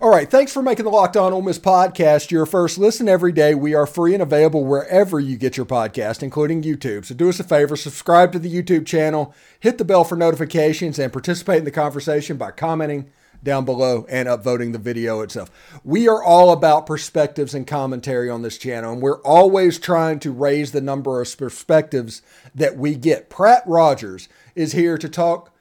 All 0.00 0.08
right, 0.08 0.30
thanks 0.30 0.50
for 0.50 0.62
making 0.62 0.86
the 0.86 0.90
Locked 0.90 1.18
On 1.18 1.34
Ole 1.34 1.42
Miss 1.42 1.58
podcast 1.58 2.30
your 2.30 2.46
first 2.46 2.78
listen 2.78 3.10
every 3.10 3.30
day. 3.30 3.54
We 3.54 3.74
are 3.74 3.86
free 3.86 4.14
and 4.14 4.22
available 4.22 4.64
wherever 4.64 5.20
you 5.20 5.36
get 5.36 5.58
your 5.58 5.66
podcast, 5.66 6.22
including 6.22 6.62
YouTube. 6.62 7.04
So 7.04 7.14
do 7.14 7.28
us 7.28 7.38
a 7.40 7.44
favor, 7.44 7.76
subscribe 7.76 8.32
to 8.32 8.38
the 8.38 8.50
YouTube 8.50 8.86
channel, 8.86 9.34
hit 9.60 9.76
the 9.76 9.84
bell 9.84 10.04
for 10.04 10.16
notifications, 10.16 10.98
and 10.98 11.12
participate 11.12 11.58
in 11.58 11.64
the 11.64 11.70
conversation 11.70 12.38
by 12.38 12.52
commenting 12.52 13.10
down 13.42 13.66
below 13.66 14.06
and 14.08 14.28
upvoting 14.28 14.72
the 14.72 14.78
video 14.78 15.20
itself. 15.20 15.50
We 15.84 16.08
are 16.08 16.22
all 16.22 16.52
about 16.52 16.86
perspectives 16.86 17.52
and 17.52 17.66
commentary 17.66 18.30
on 18.30 18.40
this 18.40 18.56
channel, 18.56 18.94
and 18.94 19.02
we're 19.02 19.20
always 19.20 19.78
trying 19.78 20.20
to 20.20 20.32
raise 20.32 20.72
the 20.72 20.80
number 20.80 21.20
of 21.20 21.36
perspectives 21.36 22.22
that 22.54 22.78
we 22.78 22.94
get. 22.94 23.28
Pratt 23.28 23.62
Rogers 23.66 24.30
is 24.54 24.72
here 24.72 24.96
to 24.96 25.08
talk 25.08 25.51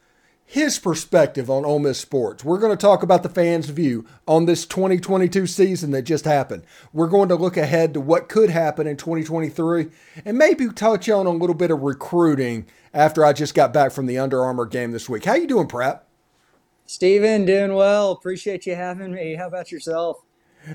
his 0.52 0.80
perspective 0.80 1.50
on 1.50 1.64
Ole 1.64 1.80
Miss 1.80 1.98
sports. 1.98 2.44
We're 2.44 2.60
going 2.60 2.78
to 2.78 2.82
talk 2.82 3.04
about 3.04 3.24
the 3.24 3.30
fans' 3.30 3.70
view 3.70 4.06
on 4.28 4.48
this 4.48 4.66
2022 4.66 5.48
season 5.48 5.92
that 5.92 6.02
just 6.02 6.26
happened. 6.26 6.64
We're 6.92 7.08
going 7.08 7.30
to 7.30 7.36
look 7.36 7.56
ahead 7.56 7.94
to 7.94 8.02
what 8.02 8.28
could 8.28 8.50
happen 8.50 8.86
in 8.86 8.98
2023 8.98 9.88
and 10.26 10.38
maybe 10.38 10.68
touch 10.68 11.08
on 11.08 11.26
a 11.26 11.30
little 11.30 11.56
bit 11.56 11.72
of 11.72 11.80
recruiting 11.80 12.66
after 12.94 13.24
I 13.24 13.32
just 13.32 13.56
got 13.56 13.72
back 13.72 13.94
from 13.94 14.08
the 14.08 14.18
Under 14.18 14.44
Armour 14.44 14.66
game 14.66 14.92
this 14.92 15.08
week. 15.08 15.24
How 15.24 15.36
you 15.36 15.48
doing, 15.48 15.68
Pratt? 15.68 16.06
Steven, 16.86 17.46
doing 17.46 17.74
well. 17.74 18.12
Appreciate 18.12 18.66
you 18.66 18.76
having 18.76 19.14
me. 19.14 19.36
How 19.36 19.48
about 19.48 19.72
yourself? 19.72 20.18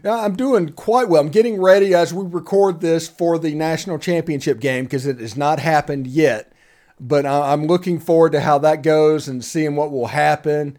I'm 0.03 0.37
doing 0.37 0.71
quite 0.71 1.11
well. 1.11 1.21
I'm 1.21 1.29
getting 1.29 1.61
ready 1.61 1.93
as 1.93 2.15
we 2.15 2.25
record 2.25 2.81
this 2.81 3.09
for 3.09 3.39
the 3.39 3.55
national 3.55 3.99
championship 3.99 4.59
game 4.59 4.85
because 4.85 5.05
it 5.05 5.21
has 5.21 5.37
not 5.37 5.59
happened 5.59 6.07
yet 6.07 6.51
but 6.99 7.27
I'm 7.27 7.67
looking 7.67 7.99
forward 7.99 8.33
to 8.33 8.41
how 8.41 8.59
that 8.59 8.83
goes 8.83 9.29
and 9.29 9.45
seeing 9.45 9.77
what 9.77 9.91
will 9.91 10.09
happen. 10.09 10.79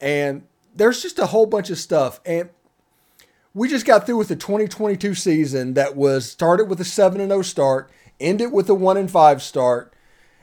And 0.00 0.44
there's 0.74 1.02
just 1.02 1.18
a 1.18 1.26
whole 1.26 1.46
bunch 1.46 1.70
of 1.70 1.78
stuff. 1.78 2.20
And 2.24 2.50
we 3.54 3.68
just 3.68 3.86
got 3.86 4.06
through 4.06 4.16
with 4.16 4.28
the 4.28 4.36
2022 4.36 5.14
season 5.14 5.74
that 5.74 5.96
was 5.96 6.30
started 6.30 6.68
with 6.68 6.80
a 6.80 6.84
7 6.84 7.18
0 7.18 7.42
start, 7.42 7.90
ended 8.20 8.52
with 8.52 8.68
a 8.68 8.74
1 8.74 9.08
5 9.08 9.42
start. 9.42 9.92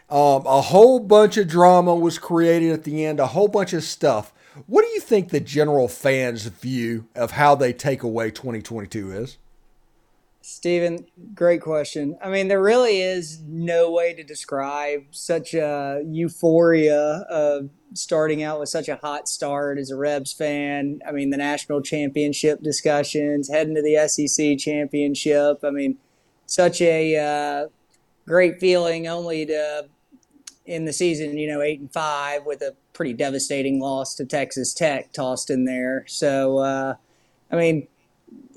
Um, 0.10 0.46
a 0.46 0.62
whole 0.62 1.00
bunch 1.00 1.38
of 1.38 1.48
drama 1.48 1.96
was 1.96 2.20
created 2.20 2.72
at 2.72 2.84
the 2.84 3.04
end, 3.06 3.20
a 3.20 3.28
whole 3.28 3.48
bunch 3.48 3.74
of 3.74 3.84
stuff. 3.84 4.32
What 4.68 4.84
do 4.86 4.92
you 4.92 5.00
think 5.00 5.30
the 5.30 5.40
general 5.40 5.88
fans' 5.88 6.46
view 6.46 7.08
of 7.16 7.32
how 7.32 7.56
they 7.56 7.74
take 7.74 8.04
away 8.04 8.30
2022 8.30 9.12
is? 9.12 9.38
Steven, 10.48 11.08
great 11.34 11.60
question. 11.60 12.20
I 12.22 12.30
mean, 12.30 12.50
there 12.50 12.62
really 12.62 13.02
is 13.02 13.42
no 13.48 13.90
way 13.90 14.14
to 14.14 14.24
describe 14.24 15.06
such 15.10 15.56
a 15.56 16.04
euphoria 16.06 17.26
of 17.28 17.72
starting 17.96 18.44
out 18.44 18.60
with 18.60 18.70
such 18.70 18.88
a 18.88 18.98
hot 18.98 19.28
start 19.28 19.80
as 19.80 19.90
a 19.90 19.96
Rebs 19.96 20.34
fan. 20.34 21.00
I 21.06 21.14
mean, 21.14 21.32
the 21.32 21.38
national 21.38 21.82
championship 21.82 22.62
discussions, 22.62 23.50
heading 23.50 23.74
to 23.74 23.82
the 23.82 24.08
SEC 24.08 24.60
championship. 24.60 25.62
I 25.64 25.72
mean, 25.72 25.98
such 26.46 26.80
a 26.80 27.18
uh, 27.18 27.68
great 28.28 28.60
feeling 28.60 29.08
only 29.08 29.48
to 29.48 29.90
in 30.68 30.86
the 30.86 30.94
season, 30.94 31.40
you 31.40 31.48
know, 31.48 31.62
eight 31.62 31.80
and 31.80 31.92
five 31.92 32.46
with 32.46 32.62
a 32.62 32.76
pretty 32.94 33.14
devastating 33.14 33.80
loss 33.80 34.14
to 34.16 34.26
Texas 34.26 34.76
Tech 34.76 35.12
tossed 35.12 35.50
in 35.50 35.66
there. 35.66 36.06
So, 36.08 36.60
uh, 36.60 36.96
I 37.52 37.56
mean, 37.56 37.88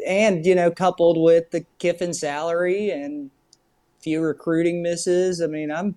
and 0.09 0.45
you 0.45 0.55
know, 0.55 0.71
coupled 0.71 1.19
with 1.19 1.51
the 1.51 1.65
Kiffin 1.79 2.15
salary 2.15 2.91
and 2.91 3.31
few 4.01 4.23
recruiting 4.23 4.83
misses. 4.83 5.43
I 5.43 5.47
mean, 5.47 5.71
I'm 5.71 5.97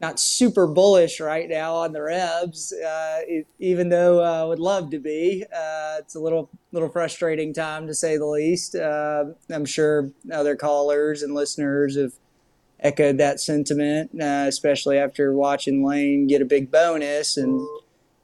not 0.00 0.20
super 0.20 0.68
bullish 0.68 1.18
right 1.18 1.48
now 1.48 1.74
on 1.74 1.92
the 1.92 2.00
Rebs, 2.00 2.72
uh, 2.72 3.20
it, 3.26 3.48
even 3.58 3.88
though 3.88 4.22
I 4.22 4.44
would 4.44 4.60
love 4.60 4.90
to 4.90 5.00
be. 5.00 5.44
Uh, 5.44 5.96
it's 5.98 6.14
a 6.14 6.20
little 6.20 6.48
little 6.70 6.88
frustrating 6.88 7.52
time 7.52 7.88
to 7.88 7.94
say 7.94 8.16
the 8.16 8.26
least. 8.26 8.76
Uh, 8.76 9.24
I'm 9.50 9.64
sure 9.64 10.10
other 10.32 10.54
callers 10.54 11.22
and 11.22 11.34
listeners 11.34 11.96
have 11.96 12.12
echoed 12.78 13.18
that 13.18 13.40
sentiment, 13.40 14.12
uh, 14.22 14.44
especially 14.46 14.98
after 14.98 15.32
watching 15.32 15.84
Lane 15.84 16.28
get 16.28 16.42
a 16.42 16.44
big 16.44 16.70
bonus 16.70 17.36
and 17.36 17.60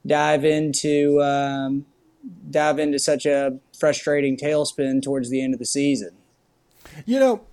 dive 0.06 0.44
into 0.44 1.20
um, 1.20 1.86
dive 2.50 2.78
into 2.78 2.98
such 2.98 3.26
a 3.26 3.58
frustrating 3.78 4.36
tailspin 4.36 5.02
towards 5.02 5.30
the 5.30 5.42
end 5.42 5.54
of 5.54 5.60
the 5.60 5.66
season. 5.66 6.10
You 7.04 7.18
know, 7.18 7.46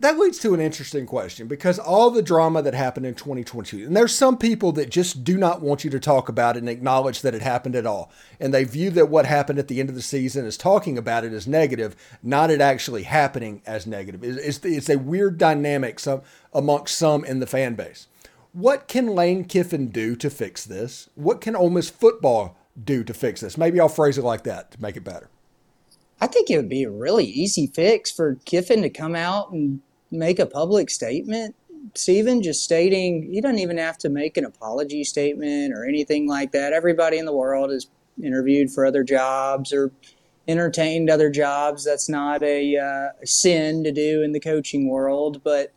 that 0.00 0.18
leads 0.18 0.38
to 0.40 0.54
an 0.54 0.60
interesting 0.60 1.06
question 1.06 1.48
because 1.48 1.78
all 1.78 2.10
the 2.10 2.22
drama 2.22 2.62
that 2.62 2.74
happened 2.74 3.06
in 3.06 3.14
2022, 3.14 3.86
and 3.86 3.96
there's 3.96 4.14
some 4.14 4.38
people 4.38 4.70
that 4.72 4.90
just 4.90 5.24
do 5.24 5.36
not 5.36 5.60
want 5.60 5.82
you 5.82 5.90
to 5.90 5.98
talk 5.98 6.28
about 6.28 6.56
it 6.56 6.60
and 6.60 6.68
acknowledge 6.68 7.22
that 7.22 7.34
it 7.34 7.42
happened 7.42 7.74
at 7.74 7.86
all. 7.86 8.12
And 8.38 8.54
they 8.54 8.64
view 8.64 8.90
that 8.90 9.08
what 9.08 9.26
happened 9.26 9.58
at 9.58 9.68
the 9.68 9.80
end 9.80 9.88
of 9.88 9.96
the 9.96 10.02
season 10.02 10.46
as 10.46 10.56
talking 10.56 10.96
about 10.96 11.24
it 11.24 11.32
as 11.32 11.48
negative, 11.48 11.96
not 12.22 12.50
it 12.50 12.60
actually 12.60 13.04
happening 13.04 13.60
as 13.66 13.86
negative. 13.86 14.22
It's, 14.22 14.64
it's 14.64 14.88
a 14.88 14.98
weird 14.98 15.36
dynamic 15.36 15.98
some, 15.98 16.22
amongst 16.52 16.96
some 16.96 17.24
in 17.24 17.40
the 17.40 17.46
fan 17.46 17.74
base. 17.74 18.06
What 18.52 18.88
can 18.88 19.08
Lane 19.08 19.44
Kiffin 19.44 19.88
do 19.88 20.16
to 20.16 20.30
fix 20.30 20.64
this? 20.64 21.08
What 21.14 21.40
can 21.40 21.56
Ole 21.56 21.70
Miss 21.70 21.90
football 21.90 22.57
do 22.84 23.04
to 23.04 23.14
fix 23.14 23.40
this? 23.40 23.58
Maybe 23.58 23.80
I'll 23.80 23.88
phrase 23.88 24.18
it 24.18 24.24
like 24.24 24.44
that 24.44 24.70
to 24.72 24.82
make 24.82 24.96
it 24.96 25.04
better. 25.04 25.28
I 26.20 26.26
think 26.26 26.50
it 26.50 26.56
would 26.56 26.68
be 26.68 26.82
a 26.82 26.90
really 26.90 27.24
easy 27.24 27.66
fix 27.66 28.10
for 28.10 28.36
Kiffin 28.44 28.82
to 28.82 28.90
come 28.90 29.14
out 29.14 29.52
and 29.52 29.80
make 30.10 30.38
a 30.38 30.46
public 30.46 30.90
statement. 30.90 31.54
Steven 31.94 32.42
just 32.42 32.64
stating 32.64 33.30
he 33.32 33.40
doesn't 33.40 33.60
even 33.60 33.78
have 33.78 33.98
to 33.98 34.08
make 34.08 34.36
an 34.36 34.44
apology 34.44 35.04
statement 35.04 35.72
or 35.72 35.84
anything 35.84 36.26
like 36.26 36.52
that. 36.52 36.72
Everybody 36.72 37.18
in 37.18 37.24
the 37.24 37.32
world 37.32 37.70
is 37.70 37.86
interviewed 38.22 38.70
for 38.70 38.84
other 38.84 39.04
jobs 39.04 39.72
or 39.72 39.92
entertained 40.48 41.08
other 41.08 41.30
jobs. 41.30 41.84
That's 41.84 42.08
not 42.08 42.42
a, 42.42 42.76
uh, 42.76 43.22
a 43.22 43.26
sin 43.26 43.84
to 43.84 43.92
do 43.92 44.22
in 44.22 44.32
the 44.32 44.40
coaching 44.40 44.88
world. 44.88 45.42
But 45.44 45.72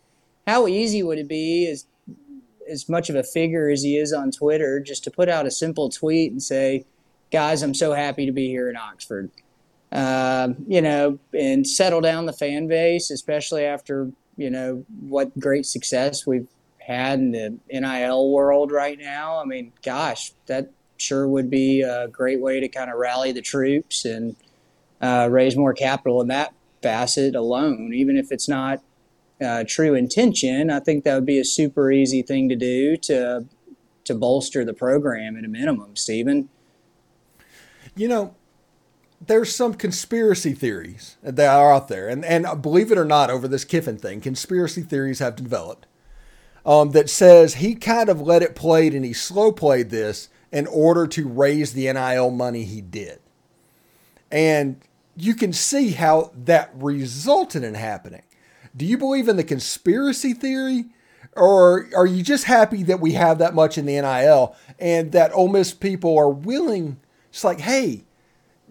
how 0.47 0.67
easy 0.67 1.03
would 1.03 1.19
it 1.19 1.27
be, 1.27 1.67
as 1.67 1.85
as 2.71 2.89
much 2.89 3.09
of 3.09 3.15
a 3.15 3.23
figure 3.23 3.69
as 3.69 3.83
he 3.83 3.97
is 3.97 4.13
on 4.13 4.31
Twitter, 4.31 4.79
just 4.79 5.03
to 5.03 5.11
put 5.11 5.29
out 5.29 5.45
a 5.45 5.51
simple 5.51 5.89
tweet 5.89 6.31
and 6.31 6.41
say, 6.41 6.85
"Guys, 7.31 7.61
I'm 7.61 7.75
so 7.75 7.93
happy 7.93 8.25
to 8.25 8.31
be 8.31 8.47
here 8.47 8.69
in 8.69 8.77
Oxford." 8.77 9.29
uh, 9.91 10.49
you 10.67 10.81
know, 10.81 11.19
and 11.37 11.67
settle 11.67 12.01
down 12.01 12.25
the 12.25 12.33
fan 12.33 12.67
base, 12.67 13.11
especially 13.11 13.65
after 13.65 14.11
you 14.37 14.49
know 14.49 14.85
what 15.01 15.37
great 15.39 15.65
success 15.65 16.25
we've 16.25 16.47
had 16.79 17.19
in 17.19 17.31
the 17.31 17.59
NIL 17.71 18.31
world 18.31 18.71
right 18.71 18.97
now. 18.97 19.39
I 19.39 19.45
mean, 19.45 19.73
gosh, 19.83 20.31
that 20.47 20.71
sure 20.97 21.27
would 21.27 21.49
be 21.49 21.81
a 21.81 22.07
great 22.07 22.39
way 22.39 22.59
to 22.59 22.67
kind 22.69 22.89
of 22.89 22.97
rally 22.97 23.31
the 23.31 23.41
troops 23.41 24.05
and 24.05 24.35
uh, 25.01 25.27
raise 25.29 25.57
more 25.57 25.73
capital 25.73 26.21
in 26.21 26.27
that 26.27 26.53
facet 26.81 27.35
alone, 27.35 27.91
even 27.93 28.17
if 28.17 28.31
it's 28.31 28.47
not 28.47 28.81
uh, 29.41 29.63
true 29.67 29.95
intention. 29.95 30.69
I 30.69 30.79
think 30.79 31.03
that 31.03 31.15
would 31.15 31.25
be 31.25 31.39
a 31.39 31.45
super 31.45 31.91
easy 31.91 32.21
thing 32.21 32.49
to 32.49 32.55
do 32.55 32.97
to 32.97 33.45
to 34.03 34.15
bolster 34.15 34.65
the 34.65 34.73
program 34.73 35.37
at 35.37 35.45
a 35.45 35.47
minimum, 35.47 35.95
Stephen. 35.95 36.49
You 37.95 38.07
know, 38.07 38.35
there's 39.25 39.55
some 39.55 39.73
conspiracy 39.73 40.53
theories 40.53 41.17
that 41.21 41.53
are 41.53 41.73
out 41.73 41.87
there, 41.87 42.07
and 42.07 42.25
and 42.25 42.61
believe 42.61 42.91
it 42.91 42.97
or 42.97 43.05
not, 43.05 43.29
over 43.29 43.47
this 43.47 43.65
Kiffin 43.65 43.97
thing, 43.97 44.21
conspiracy 44.21 44.81
theories 44.81 45.19
have 45.19 45.35
developed 45.35 45.85
um, 46.65 46.91
that 46.91 47.09
says 47.09 47.55
he 47.55 47.75
kind 47.75 48.09
of 48.09 48.21
let 48.21 48.41
it 48.41 48.55
play 48.55 48.87
and 48.87 49.05
he 49.05 49.13
slow 49.13 49.51
played 49.51 49.89
this 49.89 50.29
in 50.51 50.67
order 50.67 51.07
to 51.07 51.27
raise 51.27 51.73
the 51.73 51.91
NIL 51.91 52.31
money 52.31 52.63
he 52.63 52.81
did, 52.81 53.19
and 54.31 54.81
you 55.15 55.35
can 55.35 55.53
see 55.53 55.91
how 55.91 56.31
that 56.35 56.71
resulted 56.73 57.63
in 57.63 57.75
happening. 57.75 58.23
Do 58.75 58.85
you 58.85 58.97
believe 58.97 59.27
in 59.27 59.35
the 59.35 59.43
conspiracy 59.43 60.33
theory? 60.33 60.85
Or 61.33 61.87
are 61.95 62.05
you 62.05 62.23
just 62.23 62.45
happy 62.45 62.83
that 62.83 62.99
we 62.99 63.13
have 63.13 63.37
that 63.37 63.53
much 63.53 63.77
in 63.77 63.85
the 63.85 64.01
NIL 64.01 64.55
and 64.79 65.11
that 65.13 65.31
Ole 65.33 65.47
Miss 65.47 65.73
people 65.73 66.17
are 66.17 66.29
willing? 66.29 66.99
It's 67.29 67.43
like, 67.43 67.61
hey, 67.61 68.03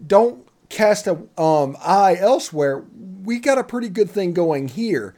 don't 0.05 0.45
cast 0.69 1.07
a 1.07 1.19
um, 1.37 1.75
eye 1.79 2.17
elsewhere. 2.19 2.83
We 3.23 3.39
got 3.39 3.57
a 3.57 3.63
pretty 3.63 3.89
good 3.89 4.09
thing 4.09 4.33
going 4.33 4.67
here, 4.67 5.15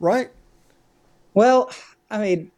right? 0.00 0.30
Well, 1.34 1.70
I 2.10 2.18
mean, 2.18 2.50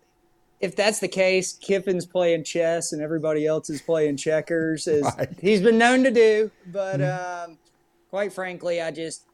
if 0.60 0.74
that's 0.74 0.98
the 0.98 1.08
case, 1.08 1.52
Kiffin's 1.52 2.06
playing 2.06 2.44
chess 2.44 2.92
and 2.92 3.00
everybody 3.00 3.46
else 3.46 3.70
is 3.70 3.80
playing 3.80 4.16
checkers, 4.16 4.88
as 4.88 5.02
right. 5.18 5.28
he's 5.40 5.60
been 5.60 5.78
known 5.78 6.02
to 6.04 6.10
do. 6.10 6.50
But 6.66 7.00
mm-hmm. 7.00 7.50
um, 7.50 7.58
quite 8.10 8.32
frankly, 8.32 8.80
I 8.80 8.90
just 8.90 9.24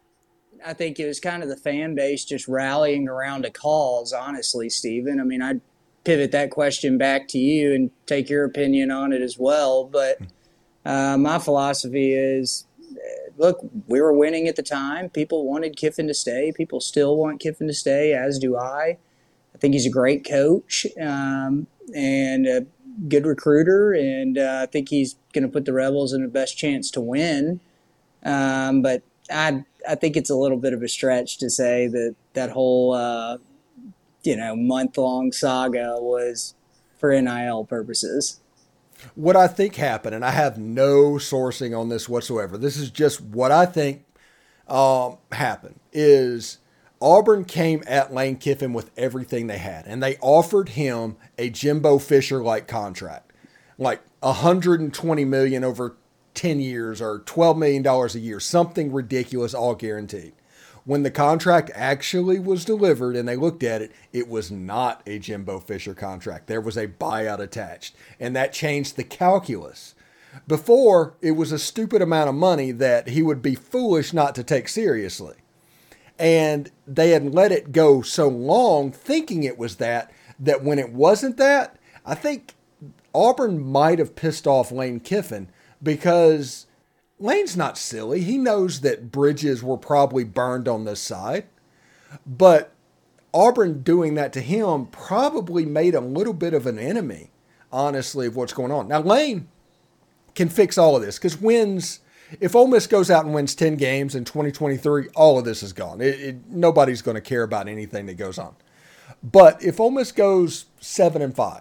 I 0.64 0.72
think 0.72 0.98
it 0.98 1.06
was 1.06 1.20
kind 1.20 1.42
of 1.42 1.48
the 1.48 1.56
fan 1.56 1.94
base 1.94 2.24
just 2.24 2.48
rallying 2.48 3.08
around 3.08 3.44
a 3.44 3.50
cause. 3.50 4.12
Honestly, 4.12 4.70
Stephen. 4.70 5.20
I 5.20 5.24
mean, 5.24 5.42
I'd 5.42 5.60
pivot 6.04 6.32
that 6.32 6.50
question 6.50 6.98
back 6.98 7.28
to 7.28 7.38
you 7.38 7.74
and 7.74 7.90
take 8.06 8.28
your 8.28 8.44
opinion 8.44 8.90
on 8.90 9.12
it 9.12 9.22
as 9.22 9.38
well. 9.38 9.84
But 9.84 10.22
mm. 10.22 10.28
Uh, 10.84 11.16
my 11.16 11.38
philosophy 11.38 12.12
is 12.12 12.66
look, 13.36 13.58
we 13.88 14.00
were 14.00 14.12
winning 14.12 14.46
at 14.48 14.56
the 14.56 14.62
time. 14.62 15.08
People 15.08 15.46
wanted 15.46 15.76
Kiffin 15.76 16.06
to 16.08 16.14
stay. 16.14 16.52
People 16.52 16.80
still 16.80 17.16
want 17.16 17.40
Kiffin 17.40 17.66
to 17.66 17.74
stay, 17.74 18.12
as 18.12 18.38
do 18.38 18.56
I. 18.56 18.98
I 19.54 19.58
think 19.58 19.74
he's 19.74 19.86
a 19.86 19.90
great 19.90 20.28
coach 20.28 20.86
um, 21.00 21.66
and 21.94 22.46
a 22.46 22.66
good 23.08 23.26
recruiter, 23.26 23.92
and 23.92 24.38
uh, 24.38 24.60
I 24.62 24.66
think 24.66 24.88
he's 24.88 25.16
going 25.32 25.42
to 25.42 25.48
put 25.48 25.64
the 25.64 25.72
Rebels 25.72 26.12
in 26.12 26.22
the 26.22 26.28
best 26.28 26.56
chance 26.56 26.90
to 26.92 27.00
win. 27.00 27.60
Um, 28.24 28.82
but 28.82 29.02
I 29.30 29.64
I 29.88 29.94
think 29.94 30.16
it's 30.16 30.30
a 30.30 30.34
little 30.34 30.58
bit 30.58 30.72
of 30.72 30.82
a 30.82 30.88
stretch 30.88 31.38
to 31.38 31.50
say 31.50 31.86
that 31.88 32.14
that 32.34 32.50
whole 32.50 32.94
uh, 32.94 33.38
you 34.22 34.36
know 34.36 34.56
month 34.56 34.98
long 34.98 35.32
saga 35.32 35.96
was 35.98 36.54
for 36.98 37.20
NIL 37.20 37.64
purposes. 37.64 38.40
What 39.14 39.36
I 39.36 39.48
think 39.48 39.76
happened, 39.76 40.14
and 40.14 40.24
I 40.24 40.30
have 40.30 40.56
no 40.56 41.14
sourcing 41.14 41.78
on 41.78 41.88
this 41.88 42.08
whatsoever. 42.08 42.56
This 42.56 42.76
is 42.76 42.90
just 42.90 43.20
what 43.20 43.52
I 43.52 43.66
think 43.66 44.04
um, 44.68 45.18
happened. 45.32 45.80
Is 45.92 46.58
Auburn 47.00 47.44
came 47.44 47.82
at 47.86 48.14
Lane 48.14 48.36
Kiffin 48.36 48.72
with 48.72 48.90
everything 48.96 49.46
they 49.46 49.58
had, 49.58 49.86
and 49.86 50.02
they 50.02 50.16
offered 50.18 50.70
him 50.70 51.16
a 51.36 51.50
Jimbo 51.50 51.98
Fisher 51.98 52.42
like 52.42 52.66
contract, 52.66 53.32
like 53.78 54.00
120 54.20 55.24
million 55.24 55.64
over 55.64 55.96
10 56.34 56.60
years 56.60 57.00
or 57.00 57.20
12 57.20 57.56
million 57.56 57.82
dollars 57.82 58.14
a 58.14 58.20
year, 58.20 58.40
something 58.40 58.92
ridiculous, 58.92 59.54
all 59.54 59.74
guaranteed. 59.74 60.32
When 60.84 61.02
the 61.02 61.10
contract 61.10 61.70
actually 61.74 62.38
was 62.38 62.64
delivered 62.64 63.16
and 63.16 63.26
they 63.26 63.36
looked 63.36 63.62
at 63.62 63.80
it, 63.80 63.92
it 64.12 64.28
was 64.28 64.50
not 64.50 65.02
a 65.06 65.18
Jimbo 65.18 65.60
Fisher 65.60 65.94
contract. 65.94 66.46
There 66.46 66.60
was 66.60 66.76
a 66.76 66.88
buyout 66.88 67.38
attached, 67.38 67.96
and 68.20 68.36
that 68.36 68.52
changed 68.52 68.96
the 68.96 69.04
calculus. 69.04 69.94
Before, 70.46 71.14
it 71.22 71.32
was 71.32 71.52
a 71.52 71.58
stupid 71.58 72.02
amount 72.02 72.28
of 72.28 72.34
money 72.34 72.70
that 72.72 73.08
he 73.08 73.22
would 73.22 73.40
be 73.40 73.54
foolish 73.54 74.12
not 74.12 74.34
to 74.34 74.44
take 74.44 74.68
seriously. 74.68 75.36
And 76.18 76.70
they 76.86 77.10
had 77.10 77.32
let 77.32 77.50
it 77.50 77.72
go 77.72 78.02
so 78.02 78.28
long 78.28 78.92
thinking 78.92 79.42
it 79.42 79.58
was 79.58 79.76
that, 79.76 80.12
that 80.38 80.62
when 80.62 80.78
it 80.78 80.92
wasn't 80.92 81.38
that, 81.38 81.78
I 82.04 82.14
think 82.14 82.54
Auburn 83.14 83.64
might 83.64 83.98
have 83.98 84.16
pissed 84.16 84.46
off 84.46 84.70
Lane 84.70 85.00
Kiffin 85.00 85.48
because 85.84 86.66
Lane's 87.20 87.56
not 87.56 87.78
silly. 87.78 88.20
He 88.22 88.38
knows 88.38 88.80
that 88.80 89.12
bridges 89.12 89.62
were 89.62 89.76
probably 89.76 90.24
burned 90.24 90.66
on 90.66 90.84
this 90.84 91.00
side. 91.00 91.46
But 92.26 92.72
Auburn 93.32 93.82
doing 93.82 94.14
that 94.14 94.32
to 94.34 94.40
him 94.40 94.86
probably 94.86 95.64
made 95.64 95.94
a 95.94 96.00
little 96.00 96.32
bit 96.32 96.54
of 96.54 96.66
an 96.66 96.78
enemy, 96.78 97.30
honestly, 97.72 98.26
of 98.26 98.36
what's 98.36 98.52
going 98.52 98.72
on. 98.72 98.88
Now, 98.88 99.00
Lane 99.00 99.48
can 100.34 100.48
fix 100.48 100.78
all 100.78 100.96
of 100.96 101.02
this 101.02 101.18
because 101.18 101.40
wins 101.40 102.00
if 102.40 102.54
Ole 102.54 102.66
Miss 102.66 102.86
goes 102.86 103.10
out 103.10 103.24
and 103.24 103.34
wins 103.34 103.54
10 103.54 103.76
games 103.76 104.14
in 104.14 104.24
2023, 104.24 105.08
all 105.14 105.38
of 105.38 105.44
this 105.44 105.62
is 105.62 105.72
gone. 105.72 106.00
It, 106.00 106.20
it, 106.20 106.36
nobody's 106.48 107.02
going 107.02 107.16
to 107.16 107.20
care 107.20 107.42
about 107.42 107.68
anything 107.68 108.06
that 108.06 108.14
goes 108.14 108.38
on. 108.38 108.54
But 109.22 109.62
if 109.62 109.80
Ole 109.80 109.90
Miss 109.90 110.12
goes 110.12 110.66
7 110.80 111.22
and 111.22 111.34
5, 111.34 111.60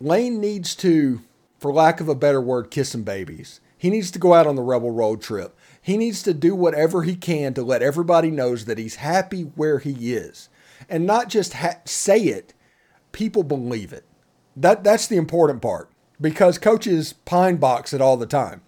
Lane 0.00 0.40
needs 0.40 0.74
to, 0.76 1.22
for 1.60 1.72
lack 1.72 2.00
of 2.00 2.08
a 2.08 2.14
better 2.14 2.40
word, 2.40 2.70
kissing 2.70 3.04
babies. 3.04 3.60
He 3.76 3.90
needs 3.90 4.10
to 4.12 4.18
go 4.18 4.32
out 4.32 4.46
on 4.46 4.56
the 4.56 4.62
Rebel 4.62 4.90
Road 4.90 5.20
trip. 5.20 5.56
He 5.80 5.96
needs 5.96 6.22
to 6.22 6.34
do 6.34 6.54
whatever 6.54 7.02
he 7.02 7.14
can 7.14 7.54
to 7.54 7.62
let 7.62 7.82
everybody 7.82 8.30
knows 8.30 8.64
that 8.64 8.78
he's 8.78 8.96
happy 8.96 9.42
where 9.42 9.78
he 9.78 10.14
is. 10.14 10.48
And 10.88 11.06
not 11.06 11.28
just 11.28 11.54
ha- 11.54 11.80
say 11.84 12.18
it, 12.18 12.54
people 13.12 13.42
believe 13.42 13.92
it. 13.92 14.04
That, 14.56 14.82
that's 14.82 15.06
the 15.06 15.16
important 15.16 15.60
part 15.60 15.90
because 16.20 16.58
coaches 16.58 17.12
pine 17.12 17.56
box 17.56 17.92
it 17.92 18.00
all 18.00 18.16
the 18.16 18.26
time. 18.26 18.62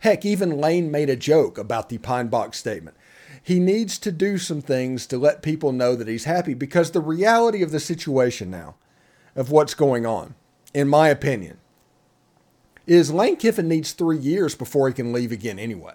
Heck, 0.00 0.24
even 0.24 0.58
Lane 0.58 0.90
made 0.90 1.10
a 1.10 1.16
joke 1.16 1.58
about 1.58 1.88
the 1.88 1.98
pine 1.98 2.28
box 2.28 2.58
statement. 2.58 2.96
He 3.42 3.58
needs 3.58 3.98
to 3.98 4.12
do 4.12 4.38
some 4.38 4.60
things 4.60 5.06
to 5.08 5.18
let 5.18 5.42
people 5.42 5.72
know 5.72 5.96
that 5.96 6.08
he's 6.08 6.24
happy 6.24 6.54
because 6.54 6.90
the 6.90 7.00
reality 7.00 7.62
of 7.62 7.72
the 7.72 7.80
situation 7.80 8.50
now, 8.50 8.76
of 9.34 9.50
what's 9.50 9.74
going 9.74 10.06
on, 10.06 10.34
in 10.74 10.88
my 10.88 11.08
opinion, 11.08 11.58
is 12.86 13.12
Lane 13.12 13.36
Kiffin 13.36 13.68
needs 13.68 13.92
three 13.92 14.18
years 14.18 14.54
before 14.54 14.88
he 14.88 14.94
can 14.94 15.12
leave 15.12 15.32
again 15.32 15.58
anyway. 15.58 15.94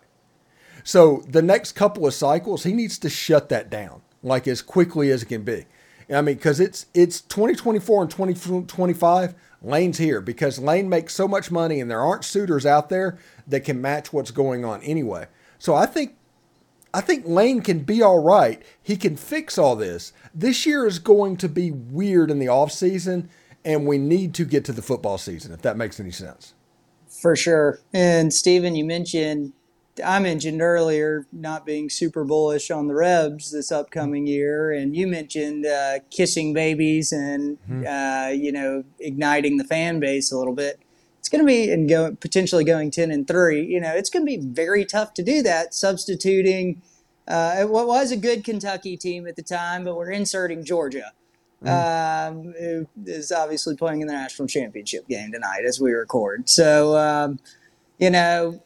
So 0.84 1.24
the 1.28 1.42
next 1.42 1.74
couple 1.74 2.08
of 2.08 2.14
cycles, 2.14 2.64
he 2.64 2.74
needs 2.74 2.98
to 3.00 3.10
shut 3.10 3.50
that 3.50 3.70
down 3.70 4.02
like 4.24 4.48
as 4.48 4.62
quickly 4.62 5.12
as 5.12 5.24
it 5.24 5.28
can 5.28 5.44
be. 5.44 5.66
I 6.10 6.22
mean, 6.22 6.36
because 6.36 6.60
it's 6.60 6.86
it's 6.94 7.22
2024 7.22 8.04
and 8.04 8.12
2025. 8.12 9.36
Lane's 9.62 9.98
here 9.98 10.22
because 10.22 10.60
Lane 10.60 10.88
makes 10.88 11.14
so 11.14 11.28
much 11.28 11.52
money, 11.52 11.82
and 11.82 11.90
there 11.90 12.00
aren't 12.00 12.24
suitors 12.24 12.66
out 12.66 12.90
there 12.90 13.18
that 13.48 13.62
can 13.62 13.82
match 13.82 14.14
what's 14.14 14.32
going 14.32 14.64
on 14.64 14.82
anyway. 14.84 15.28
So 15.60 15.76
I 15.76 15.86
think 15.86 16.16
I 16.94 17.02
think 17.02 17.26
Lane 17.28 17.62
can 17.62 17.80
be 17.80 18.02
all 18.02 18.24
right. 18.24 18.62
He 18.82 18.96
can 18.96 19.18
fix 19.18 19.58
all 19.58 19.76
this. 19.76 20.14
This 20.34 20.66
year 20.66 20.86
is 20.86 21.00
going 21.00 21.38
to 21.38 21.50
be 21.50 21.72
weird 21.72 22.32
in 22.32 22.40
the 22.40 22.48
off 22.48 22.72
season, 22.72 23.30
and 23.66 23.86
we 23.86 23.98
need 23.98 24.34
to 24.36 24.46
get 24.46 24.64
to 24.66 24.72
the 24.72 24.82
football 24.82 25.18
season 25.18 25.52
if 25.52 25.62
that 25.64 25.76
makes 25.76 26.00
any 26.00 26.12
sense. 26.12 26.54
For 27.22 27.36
sure. 27.36 27.80
And 27.94 28.34
Stephen, 28.34 28.76
you 28.76 28.86
mentioned 28.86 29.54
I 30.04 30.20
mentioned 30.20 30.62
earlier 30.62 31.26
not 31.32 31.66
being 31.66 31.90
super 31.90 32.24
bullish 32.24 32.70
on 32.70 32.88
the 32.88 32.96
Rebs 32.96 33.52
this 33.52 33.72
upcoming 33.72 34.28
year, 34.28 34.72
and 34.72 34.96
you 34.96 35.08
mentioned 35.08 35.66
uh, 35.66 36.00
kissing 36.12 36.54
babies 36.54 37.12
and 37.12 37.58
mm-hmm. 37.70 37.86
uh, 37.86 38.30
you 38.30 38.52
know 38.52 38.84
igniting 39.00 39.58
the 39.58 39.64
fan 39.64 40.00
base 40.00 40.32
a 40.32 40.38
little 40.38 40.54
bit. 40.54 40.80
It's 41.20 41.30
going 41.30 41.44
to 41.44 41.48
be 41.48 41.72
and 41.72 41.90
go, 41.90 42.16
potentially 42.16 42.64
going 42.64 42.92
ten 42.92 43.12
and 43.12 43.28
three. 43.28 43.66
You 43.66 43.82
know, 43.82 43.94
it's 43.94 44.10
going 44.10 44.26
to 44.26 44.38
be 44.38 44.38
very 44.38 44.86
tough 44.86 45.14
to 45.16 45.24
do 45.24 45.42
that. 45.44 45.74
Substituting 45.74 46.82
uh, 47.28 47.64
what 47.64 47.88
was 47.88 48.12
a 48.12 48.18
good 48.18 48.44
Kentucky 48.44 48.98
team 48.98 49.28
at 49.28 49.36
the 49.36 49.42
time, 49.42 49.84
but 49.84 49.96
we're 49.96 50.12
inserting 50.12 50.64
Georgia. 50.64 51.12
Mm. 51.64 52.28
Um, 52.30 52.54
who 52.60 52.88
is 53.06 53.32
obviously 53.32 53.76
playing 53.76 54.02
in 54.02 54.08
the 54.08 54.14
national 54.14 54.48
championship 54.48 55.08
game 55.08 55.32
tonight 55.32 55.64
as 55.68 55.82
we 55.82 55.92
record. 55.92 56.48
So, 56.48 56.96
um, 56.96 57.40
you 57.98 58.12
know, 58.12 58.62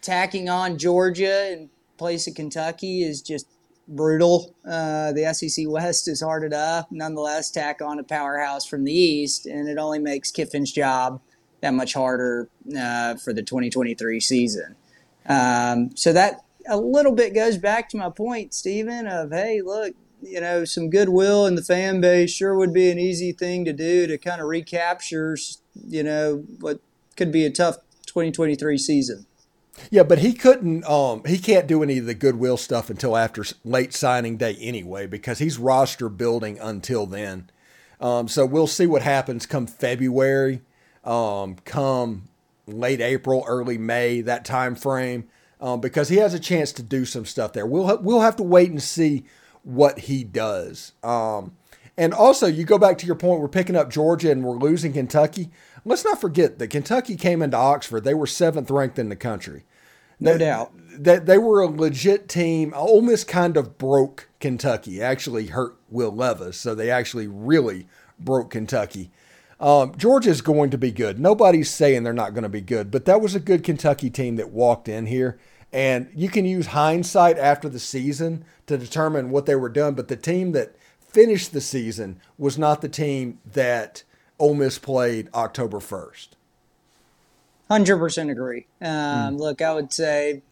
tacking 0.00 0.48
on 0.48 0.78
Georgia 0.78 1.52
in 1.52 1.70
place 1.96 2.28
of 2.28 2.36
Kentucky 2.36 3.02
is 3.02 3.20
just 3.20 3.48
brutal. 3.88 4.54
Uh, 4.64 5.12
the 5.12 5.32
SEC 5.34 5.66
West 5.68 6.08
is 6.08 6.20
hard 6.20 6.44
enough. 6.44 6.86
Nonetheless, 6.90 7.50
tack 7.50 7.82
on 7.82 7.98
a 7.98 8.04
powerhouse 8.04 8.64
from 8.64 8.84
the 8.84 8.92
East, 8.92 9.46
and 9.46 9.68
it 9.68 9.78
only 9.78 9.98
makes 9.98 10.30
Kiffin's 10.30 10.72
job 10.72 11.20
that 11.60 11.74
much 11.74 11.94
harder 11.94 12.48
uh, 12.78 13.16
for 13.16 13.32
the 13.32 13.42
2023 13.42 14.20
season. 14.20 14.76
Um, 15.26 15.96
so 15.96 16.12
that 16.12 16.44
a 16.68 16.76
little 16.78 17.12
bit 17.12 17.34
goes 17.34 17.58
back 17.58 17.88
to 17.90 17.96
my 17.96 18.10
point, 18.10 18.54
Stephen, 18.54 19.06
of 19.06 19.30
hey, 19.30 19.62
look, 19.62 19.94
you 20.24 20.40
know, 20.40 20.64
some 20.64 20.90
goodwill 20.90 21.46
in 21.46 21.54
the 21.54 21.62
fan 21.62 22.00
base 22.00 22.30
sure 22.30 22.54
would 22.54 22.72
be 22.72 22.90
an 22.90 22.98
easy 22.98 23.32
thing 23.32 23.64
to 23.64 23.72
do 23.72 24.06
to 24.06 24.18
kind 24.18 24.40
of 24.40 24.48
recapture, 24.48 25.36
you 25.86 26.02
know, 26.02 26.44
what 26.60 26.80
could 27.16 27.32
be 27.32 27.44
a 27.44 27.50
tough 27.50 27.76
2023 28.06 28.78
season. 28.78 29.26
Yeah, 29.90 30.04
but 30.04 30.18
he 30.18 30.32
couldn't. 30.32 30.84
Um, 30.84 31.22
he 31.24 31.38
can't 31.38 31.66
do 31.66 31.82
any 31.82 31.98
of 31.98 32.06
the 32.06 32.14
goodwill 32.14 32.56
stuff 32.56 32.90
until 32.90 33.16
after 33.16 33.44
late 33.64 33.92
signing 33.92 34.36
day 34.36 34.56
anyway, 34.60 35.06
because 35.06 35.38
he's 35.38 35.58
roster 35.58 36.08
building 36.08 36.58
until 36.60 37.06
then. 37.06 37.50
Um, 38.00 38.28
so 38.28 38.46
we'll 38.46 38.66
see 38.66 38.86
what 38.86 39.02
happens 39.02 39.46
come 39.46 39.66
February, 39.66 40.62
um, 41.02 41.56
come 41.64 42.24
late 42.66 43.00
April, 43.00 43.44
early 43.46 43.78
May, 43.78 44.20
that 44.20 44.44
time 44.44 44.74
frame, 44.74 45.28
um, 45.60 45.80
because 45.80 46.08
he 46.08 46.16
has 46.16 46.34
a 46.34 46.40
chance 46.40 46.72
to 46.72 46.82
do 46.82 47.04
some 47.04 47.24
stuff 47.24 47.52
there. 47.52 47.66
We'll 47.66 47.86
ha- 47.86 47.98
we'll 48.00 48.20
have 48.20 48.36
to 48.36 48.42
wait 48.42 48.70
and 48.70 48.82
see 48.82 49.24
what 49.64 50.00
he 50.00 50.22
does. 50.24 50.92
Um, 51.02 51.56
and 51.96 52.12
also, 52.12 52.46
you 52.46 52.64
go 52.64 52.78
back 52.78 52.98
to 52.98 53.06
your 53.06 53.14
point, 53.14 53.40
we're 53.40 53.48
picking 53.48 53.76
up 53.76 53.90
Georgia 53.90 54.30
and 54.30 54.44
we're 54.44 54.56
losing 54.56 54.92
Kentucky. 54.92 55.50
Let's 55.84 56.04
not 56.04 56.20
forget 56.20 56.58
that 56.58 56.68
Kentucky 56.68 57.16
came 57.16 57.42
into 57.42 57.56
Oxford. 57.56 58.04
They 58.04 58.14
were 58.14 58.26
seventh 58.26 58.70
ranked 58.70 58.98
in 58.98 59.10
the 59.10 59.16
country. 59.16 59.64
No 60.18 60.32
they, 60.32 60.38
doubt. 60.38 60.72
That 60.98 61.26
they 61.26 61.38
were 61.38 61.60
a 61.60 61.66
legit 61.66 62.28
team. 62.28 62.72
Ole 62.74 63.02
Miss 63.02 63.24
kind 63.24 63.56
of 63.56 63.78
broke 63.78 64.28
Kentucky. 64.40 65.02
Actually 65.02 65.48
hurt 65.48 65.76
Will 65.88 66.14
Levis, 66.14 66.56
so 66.56 66.74
they 66.74 66.90
actually 66.90 67.26
really 67.26 67.86
broke 68.18 68.50
Kentucky. 68.50 69.10
Um, 69.60 69.94
Georgia's 69.96 70.40
going 70.40 70.70
to 70.70 70.78
be 70.78 70.90
good. 70.90 71.18
Nobody's 71.18 71.70
saying 71.70 72.02
they're 72.02 72.12
not 72.12 72.34
going 72.34 72.42
to 72.42 72.48
be 72.48 72.60
good, 72.60 72.90
but 72.90 73.04
that 73.04 73.20
was 73.20 73.34
a 73.34 73.40
good 73.40 73.62
Kentucky 73.62 74.10
team 74.10 74.36
that 74.36 74.50
walked 74.50 74.88
in 74.88 75.06
here. 75.06 75.38
And 75.74 76.08
you 76.14 76.28
can 76.28 76.44
use 76.44 76.68
hindsight 76.68 77.36
after 77.36 77.68
the 77.68 77.80
season 77.80 78.44
to 78.68 78.78
determine 78.78 79.30
what 79.30 79.44
they 79.44 79.56
were 79.56 79.68
done. 79.68 79.94
But 79.94 80.06
the 80.06 80.16
team 80.16 80.52
that 80.52 80.76
finished 81.00 81.52
the 81.52 81.60
season 81.60 82.20
was 82.38 82.56
not 82.56 82.80
the 82.80 82.88
team 82.88 83.40
that 83.44 84.04
Ole 84.38 84.54
Miss 84.54 84.78
played 84.78 85.28
October 85.34 85.78
1st. 85.78 86.28
Hundred 87.68 87.98
percent 87.98 88.30
agree. 88.30 88.66
Um, 88.80 88.88
mm. 88.88 89.38
Look, 89.38 89.62
I 89.62 89.74
would 89.74 89.92
say 89.92 90.42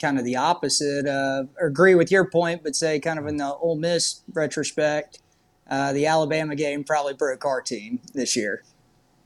kind 0.00 0.18
of 0.18 0.24
the 0.24 0.36
opposite. 0.36 1.06
Uh, 1.06 1.44
agree 1.62 1.94
with 1.94 2.10
your 2.10 2.24
point, 2.28 2.64
but 2.64 2.74
say 2.74 2.98
kind 2.98 3.18
of 3.18 3.26
in 3.26 3.36
the 3.36 3.54
Ole 3.54 3.76
Miss 3.76 4.22
retrospect, 4.32 5.20
uh, 5.68 5.92
the 5.92 6.06
Alabama 6.06 6.56
game 6.56 6.82
probably 6.82 7.14
broke 7.14 7.44
our 7.44 7.60
team 7.60 8.00
this 8.14 8.34
year. 8.34 8.64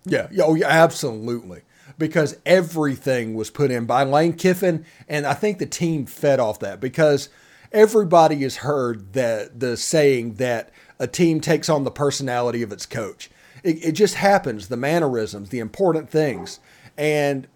Yeah, 0.05 0.27
oh 0.43 0.55
yeah, 0.55 0.69
absolutely. 0.69 1.63
Because 1.97 2.37
everything 2.45 3.35
was 3.35 3.51
put 3.51 3.71
in 3.71 3.87
by 3.87 4.03
Lane 4.03 4.33
Kiffin, 4.33 4.85
and 5.09 5.27
I 5.27 5.35
think 5.35 5.59
the 5.59 5.67
team 5.67 6.07
fed 6.07 6.41
off 6.41 6.59
that 6.61 6.81
because 6.81 7.29
everybody 7.71 8.43
has 8.43 8.57
heard 8.57 9.13
that 9.13 9.61
the 9.61 9.77
saying 9.77 10.35
that 10.35 10.71
a 10.99 11.07
team 11.07 11.41
takes 11.41 11.69
on 11.69 11.85
the 11.85 11.91
personality 11.91 12.63
of 12.63 12.73
its 12.73 12.87
coach. 12.87 13.31
It, 13.63 13.85
it 13.85 13.93
just 13.93 14.15
happens, 14.15 14.69
the 14.69 14.77
mannerisms, 14.77 15.51
the 15.51 15.59
important 15.59 16.11
things. 16.11 16.61
And 16.97 17.49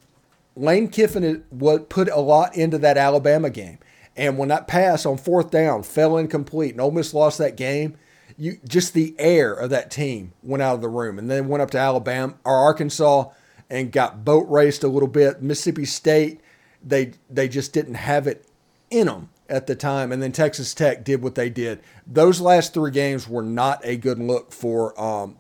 Lane 0.57 0.89
Kiffin 0.89 1.45
put 1.89 2.09
a 2.09 2.21
lot 2.21 2.57
into 2.57 2.79
that 2.79 2.97
Alabama 2.97 3.51
game. 3.51 3.79
And 4.17 4.37
when 4.37 4.49
that 4.49 4.67
pass 4.67 5.07
on 5.07 5.17
fourth 5.17 5.51
down 5.51 5.85
fell 5.85 6.17
incomplete 6.17 6.73
and 6.73 6.81
Ole 6.81 6.91
Miss 6.91 7.15
lost 7.15 7.39
that 7.39 7.57
game, 7.57 7.97
you 8.37 8.59
just 8.67 8.93
the 8.93 9.15
air 9.19 9.53
of 9.53 9.71
that 9.71 9.91
team 9.91 10.33
went 10.43 10.63
out 10.63 10.75
of 10.75 10.81
the 10.81 10.89
room. 10.89 11.19
And 11.19 11.31
then 11.31 11.47
went 11.47 11.63
up 11.63 11.71
to 11.71 11.79
Alabama 11.79 12.35
or 12.45 12.57
Arkansas 12.57 13.31
and 13.71 13.93
got 13.93 14.25
boat 14.25 14.47
raced 14.49 14.85
a 14.85 14.89
little 14.89 15.09
bit. 15.09 15.43
Mississippi 15.43 15.85
State, 15.85 16.41
they 16.83 17.13
they 17.29 17.49
just 17.49 17.73
didn't 17.73 17.95
have 17.95 18.27
it 18.27 18.47
in 18.91 19.07
them 19.07 19.31
at 19.49 19.67
the 19.67 19.75
time. 19.75 20.13
And 20.13 20.23
then 20.23 20.33
Texas 20.33 20.75
Tech 20.75 21.05
did 21.05 21.23
what 21.23 21.35
they 21.35 21.51
did. 21.51 21.81
Those 22.07 22.41
last 22.41 22.75
three 22.75 22.91
games 22.91 23.29
were 23.29 23.43
not 23.43 23.81
a 23.85 23.97
good 23.97 24.19
look 24.19 24.53
for 24.53 24.99
um, 25.01 25.39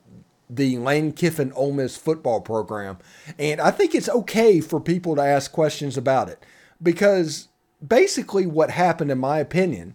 the 0.48 0.78
Lane 0.78 1.12
Kiffin 1.12 1.52
Ole 1.52 1.72
Miss 1.72 1.96
football 1.96 2.40
program. 2.40 2.98
And 3.38 3.60
I 3.60 3.70
think 3.70 3.94
it's 3.94 4.08
okay 4.08 4.60
for 4.60 4.80
people 4.80 5.16
to 5.16 5.22
ask 5.22 5.52
questions 5.52 5.96
about 5.96 6.28
it 6.28 6.44
because 6.82 7.48
basically 7.86 8.46
what 8.46 8.70
happened, 8.70 9.10
in 9.10 9.18
my 9.18 9.38
opinion, 9.38 9.94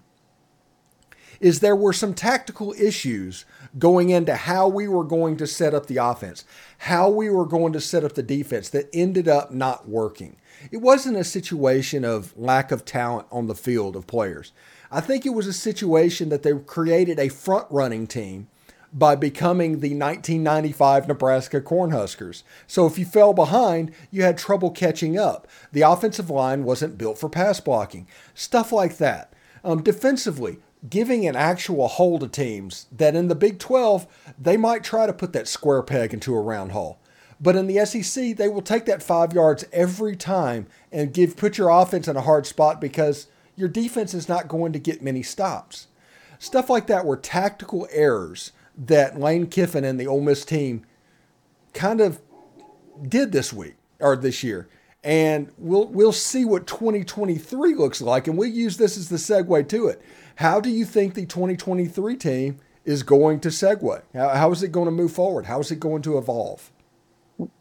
is 1.40 1.60
there 1.60 1.76
were 1.76 1.94
some 1.94 2.14
tactical 2.14 2.74
issues 2.74 3.46
going 3.78 4.10
into 4.10 4.36
how 4.36 4.68
we 4.68 4.88
were 4.88 5.04
going 5.04 5.38
to 5.38 5.48
set 5.48 5.74
up 5.74 5.88
the 5.88 5.98
offense, 5.98 6.46
how 6.80 7.10
we 7.10 7.30
were 7.30 7.46
going 7.46 7.74
to 7.74 7.82
set 7.82 8.04
up 8.04 8.14
the 8.14 8.24
defense 8.24 8.70
that 8.70 8.90
ended 8.94 9.28
up 9.28 9.52
not 9.52 9.88
working. 9.88 10.36
It 10.72 10.78
wasn't 10.78 11.18
a 11.18 11.24
situation 11.24 12.06
of 12.06 12.38
lack 12.38 12.72
of 12.72 12.86
talent 12.86 13.28
on 13.32 13.48
the 13.48 13.56
field 13.56 13.96
of 13.96 14.08
players. 14.08 14.52
I 14.92 15.02
think 15.02 15.26
it 15.26 15.34
was 15.34 15.48
a 15.48 15.54
situation 15.54 16.30
that 16.30 16.44
they 16.44 16.54
created 16.54 17.20
a 17.20 17.30
front 17.30 17.66
running 17.72 18.06
team 18.06 18.48
by 18.94 19.16
becoming 19.16 19.80
the 19.80 19.96
1995 19.96 21.08
Nebraska 21.08 21.60
Cornhuskers. 21.60 22.44
So 22.68 22.86
if 22.86 23.00
you 23.00 23.06
fell 23.06 23.34
behind, 23.34 23.92
you 24.12 24.22
had 24.22 24.38
trouble 24.38 24.70
catching 24.70 25.18
up. 25.18 25.48
The 25.72 25.82
offensive 25.82 26.30
line 26.30 26.64
wasn't 26.64 26.98
built 26.98 27.18
for 27.18 27.28
pass 27.28 27.60
blocking. 27.60 28.08
Stuff 28.36 28.72
like 28.72 28.98
that. 28.98 29.34
Um, 29.64 29.82
defensively, 29.82 30.58
giving 30.90 31.26
an 31.28 31.36
actual 31.36 31.88
hole 31.88 32.20
to 32.20 32.28
teams 32.28 32.88
that 32.92 33.16
in 33.16 33.28
the 33.28 33.36
Big 33.36 33.60
12, 33.60 34.08
they 34.40 34.58
might 34.58 34.84
try 34.84 35.06
to 35.06 35.14
put 35.14 35.34
that 35.34 35.48
square 35.48 35.82
peg 35.82 36.14
into 36.14 36.36
a 36.36 36.42
round 36.42 36.72
hole. 36.72 37.00
But 37.40 37.56
in 37.56 37.68
the 37.68 37.86
SEC, 37.86 38.38
they 38.38 38.48
will 38.48 38.62
take 38.62 38.86
that 38.86 39.04
five 39.04 39.34
yards 39.34 39.66
every 39.72 40.16
time 40.16 40.68
and 40.92 41.14
give 41.14 41.36
put 41.36 41.58
your 41.58 41.70
offense 41.70 42.08
in 42.08 42.16
a 42.16 42.22
hard 42.22 42.46
spot 42.46 42.80
because 42.80 43.28
your 43.56 43.70
defense 43.70 44.14
is 44.14 44.30
not 44.30 44.48
going 44.48 44.74
to 44.74 44.80
get 44.80 45.02
many 45.02 45.24
stops. 45.24 45.88
Stuff 46.40 46.70
like 46.70 46.88
that 46.88 47.06
were 47.06 47.18
tactical 47.18 47.88
errors 47.92 48.52
that 48.78 49.20
Lane 49.20 49.48
Kiffin 49.48 49.84
and 49.84 50.00
the 50.00 50.08
Ole 50.08 50.22
Miss 50.22 50.44
team 50.46 50.86
kind 51.74 52.02
of 52.02 52.22
did 53.02 53.32
this 53.32 53.54
week 53.54 53.76
or 54.00 54.16
this 54.16 54.44
year. 54.44 54.68
And 55.04 55.52
we'll 55.58 55.88
we'll 55.88 56.14
see 56.14 56.46
what 56.46 56.66
2023 56.66 57.76
looks 57.76 58.02
like, 58.02 58.28
and 58.28 58.38
we'll 58.38 58.48
use 58.48 58.78
this 58.78 58.98
as 58.98 59.10
the 59.10 59.18
segue 59.18 59.68
to 59.68 59.88
it. 59.88 60.02
How 60.38 60.60
do 60.60 60.70
you 60.70 60.86
think 60.86 61.14
the 61.14 61.26
2023 61.26 62.16
team 62.16 62.60
is 62.86 63.04
going 63.04 63.40
to 63.42 63.50
segue? 63.50 64.02
How, 64.14 64.30
how 64.30 64.52
is 64.52 64.64
it 64.64 64.72
going 64.72 64.86
to 64.86 64.92
move 64.92 65.12
forward? 65.12 65.46
How 65.46 65.60
is 65.60 65.72
it 65.72 65.80
going 65.80 66.02
to 66.04 66.18
evolve? 66.18 66.72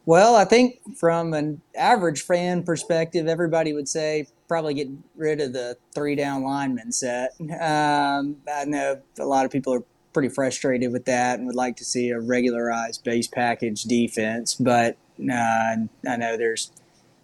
Well, 0.04 0.34
I 0.34 0.44
think 0.44 0.80
from 0.96 1.32
an 1.32 1.60
average 1.76 2.22
fan 2.22 2.62
perspective, 2.62 3.26
everybody 3.26 3.72
would 3.72 3.88
say 3.88 4.26
probably 4.48 4.74
get 4.74 4.88
rid 5.16 5.40
of 5.40 5.52
the 5.52 5.76
three 5.94 6.14
down 6.14 6.42
lineman 6.42 6.92
set. 6.92 7.32
Um, 7.40 8.36
I 8.52 8.64
know 8.66 9.00
a 9.18 9.24
lot 9.24 9.46
of 9.46 9.50
people 9.50 9.74
are 9.74 9.84
pretty 10.12 10.28
frustrated 10.28 10.92
with 10.92 11.06
that 11.06 11.38
and 11.38 11.46
would 11.46 11.56
like 11.56 11.76
to 11.76 11.84
see 11.84 12.10
a 12.10 12.20
regularized 12.20 13.02
base 13.02 13.28
package 13.28 13.84
defense. 13.84 14.54
But 14.54 14.98
uh, 15.20 15.76
I 16.08 16.16
know 16.16 16.36
there's 16.36 16.70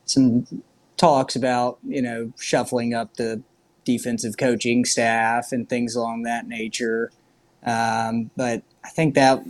some 0.07 0.47
talks 0.97 1.37
about 1.37 1.79
you 1.87 2.03
know 2.03 2.33
shuffling 2.39 2.95
up 2.95 3.17
the 3.17 3.43
defensive 3.89 4.37
coaching 4.37 4.85
staff 4.85 5.51
and 5.51 5.67
things 5.67 5.97
along 5.97 6.25
that 6.25 6.47
nature. 6.47 7.11
Um, 7.65 8.31
but 8.37 8.63
I 8.85 8.91
think 8.91 9.15
that 9.15 9.43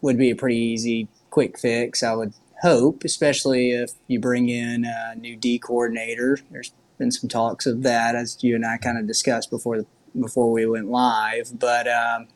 would 0.00 0.16
be 0.16 0.30
a 0.30 0.34
pretty 0.34 0.56
easy, 0.56 1.08
quick 1.28 1.58
fix. 1.58 2.02
I 2.02 2.14
would 2.14 2.32
hope, 2.62 3.04
especially 3.04 3.72
if 3.72 3.92
you 4.06 4.18
bring 4.18 4.48
in 4.48 4.86
a 4.86 5.14
new 5.14 5.36
D 5.36 5.58
coordinator. 5.58 6.38
There's 6.50 6.72
been 6.96 7.10
some 7.10 7.28
talks 7.28 7.66
of 7.66 7.82
that, 7.82 8.14
as 8.14 8.42
you 8.42 8.54
and 8.54 8.64
I 8.64 8.78
kind 8.78 8.96
of 8.96 9.06
discussed 9.06 9.50
before 9.50 9.76
the, 9.76 9.86
before 10.18 10.50
we 10.50 10.64
went 10.64 10.88
live. 10.88 11.52
But 11.58 11.86
um, 11.86 12.28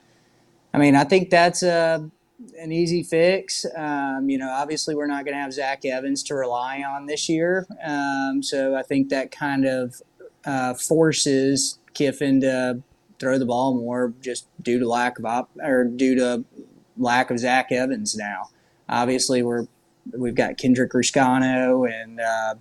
I 0.75 0.79
mean, 0.79 0.95
I 0.95 1.05
think 1.05 1.31
that's 1.31 1.63
a 1.63 2.11
an 2.61 2.71
easy 2.71 3.03
fix. 3.03 3.65
Um, 3.75 4.29
you 4.29 4.37
know, 4.37 4.51
obviously 4.51 4.95
we're 4.95 5.07
not 5.07 5.25
going 5.25 5.35
to 5.35 5.41
have 5.41 5.55
Zach 5.55 5.87
Evans 5.87 6.23
to 6.25 6.35
rely 6.35 6.83
on 6.87 7.07
this 7.07 7.31
year, 7.31 7.67
um, 7.83 8.43
so 8.43 8.77
I 8.77 8.83
think 8.83 9.09
that 9.09 9.31
kind 9.31 9.65
of 9.65 10.03
uh, 10.47 10.75
forces 10.75 11.79
Kiffin 11.95 12.41
to 12.41 12.83
throw 13.19 13.39
the 13.39 13.47
ball 13.47 13.75
more, 13.75 14.13
just 14.21 14.47
due 14.63 14.79
to 14.79 14.89
lack 14.89 15.19
of 15.19 15.25
op 15.25 15.51
or 15.61 15.85
due 15.85 16.15
to 16.15 16.45
lack 16.97 17.31
of 17.31 17.39
Zach 17.39 17.73
Evans 17.73 18.17
now. 18.17 18.51
Obviously, 18.89 19.43
we're 19.43 19.67
we've 20.13 20.35
got 20.35 20.57
Kendrick 20.57 20.93
Ruscano 20.93 21.91
and 21.91 22.21
uh, 22.21 22.55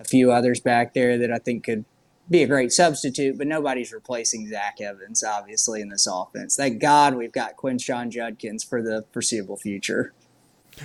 a 0.00 0.04
few 0.04 0.32
others 0.32 0.60
back 0.60 0.94
there 0.94 1.18
that 1.18 1.30
I 1.30 1.38
think 1.38 1.64
could 1.64 1.84
be 2.28 2.42
a 2.42 2.46
great 2.46 2.72
substitute, 2.72 3.38
but 3.38 3.46
nobody's 3.46 3.92
replacing 3.92 4.48
Zach 4.48 4.80
Evans, 4.80 5.22
obviously, 5.22 5.80
in 5.80 5.90
this 5.90 6.08
offense. 6.10 6.56
Thank 6.56 6.80
God 6.80 7.14
we've 7.14 7.32
got 7.32 7.56
Quinshon 7.56 8.10
Judkins 8.10 8.64
for 8.64 8.82
the 8.82 9.04
foreseeable 9.12 9.56
future. 9.56 10.12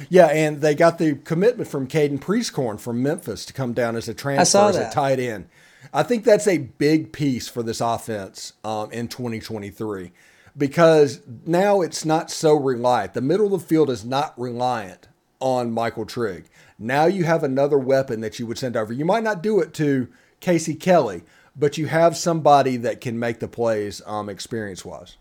Yeah, 0.10 0.28
and 0.28 0.62
they 0.62 0.76
got 0.76 1.00
the 1.00 1.16
commitment 1.16 1.70
from 1.70 1.88
Caden 1.88 2.20
Prieskorn 2.20 2.80
from 2.80 3.02
Memphis 3.02 3.46
to 3.46 3.54
come 3.54 3.74
down 3.74 3.96
as 3.96 4.08
a 4.08 4.14
transfer 4.14 4.70
as 4.70 4.78
a 4.78 4.90
tight 4.90 5.20
end. 5.20 5.50
I 5.94 6.04
think 6.04 6.24
that's 6.24 6.48
a 6.48 6.60
big 6.60 7.12
piece 7.12 7.48
for 7.48 7.64
this 7.64 7.82
offense 7.82 8.54
um, 8.64 8.92
in 8.92 9.08
2023 9.08 10.12
because 10.58 11.22
now 11.46 11.82
it's 11.82 12.06
not 12.06 12.30
so 12.30 12.54
reliant. 12.56 13.14
The 13.14 13.22
middle 13.22 13.54
of 13.54 13.62
the 13.62 13.68
field 13.68 13.90
is 13.90 14.06
not 14.06 14.38
reliant 14.40 15.08
on 15.40 15.72
Michael 15.72 16.06
Trigg. 16.06 16.46
Now 16.78 17.06
you 17.06 17.24
have 17.24 17.44
another 17.44 17.78
weapon 17.78 18.22
that 18.22 18.40
you 18.40 18.46
would 18.46 18.58
send 18.58 18.78
over. 18.78 18.94
You 18.94 19.06
might 19.06 19.24
not 19.24 19.44
do 19.44 19.60
it 19.60 19.74
to 19.76 20.08
Casey 20.40 20.76
Kelly, 20.76 21.24
but 21.56 21.78
you 21.78 21.88
have 21.88 22.18
somebody 22.18 22.78
that 22.78 23.02
can 23.02 23.18
make 23.20 23.40
the 23.40 23.48
plays 23.48 24.02
um, 24.06 24.30
experience 24.30 24.86
wise. 24.86 25.18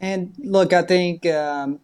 And 0.00 0.34
look, 0.38 0.72
I 0.72 0.82
think 0.82 1.26
um, 1.26 1.80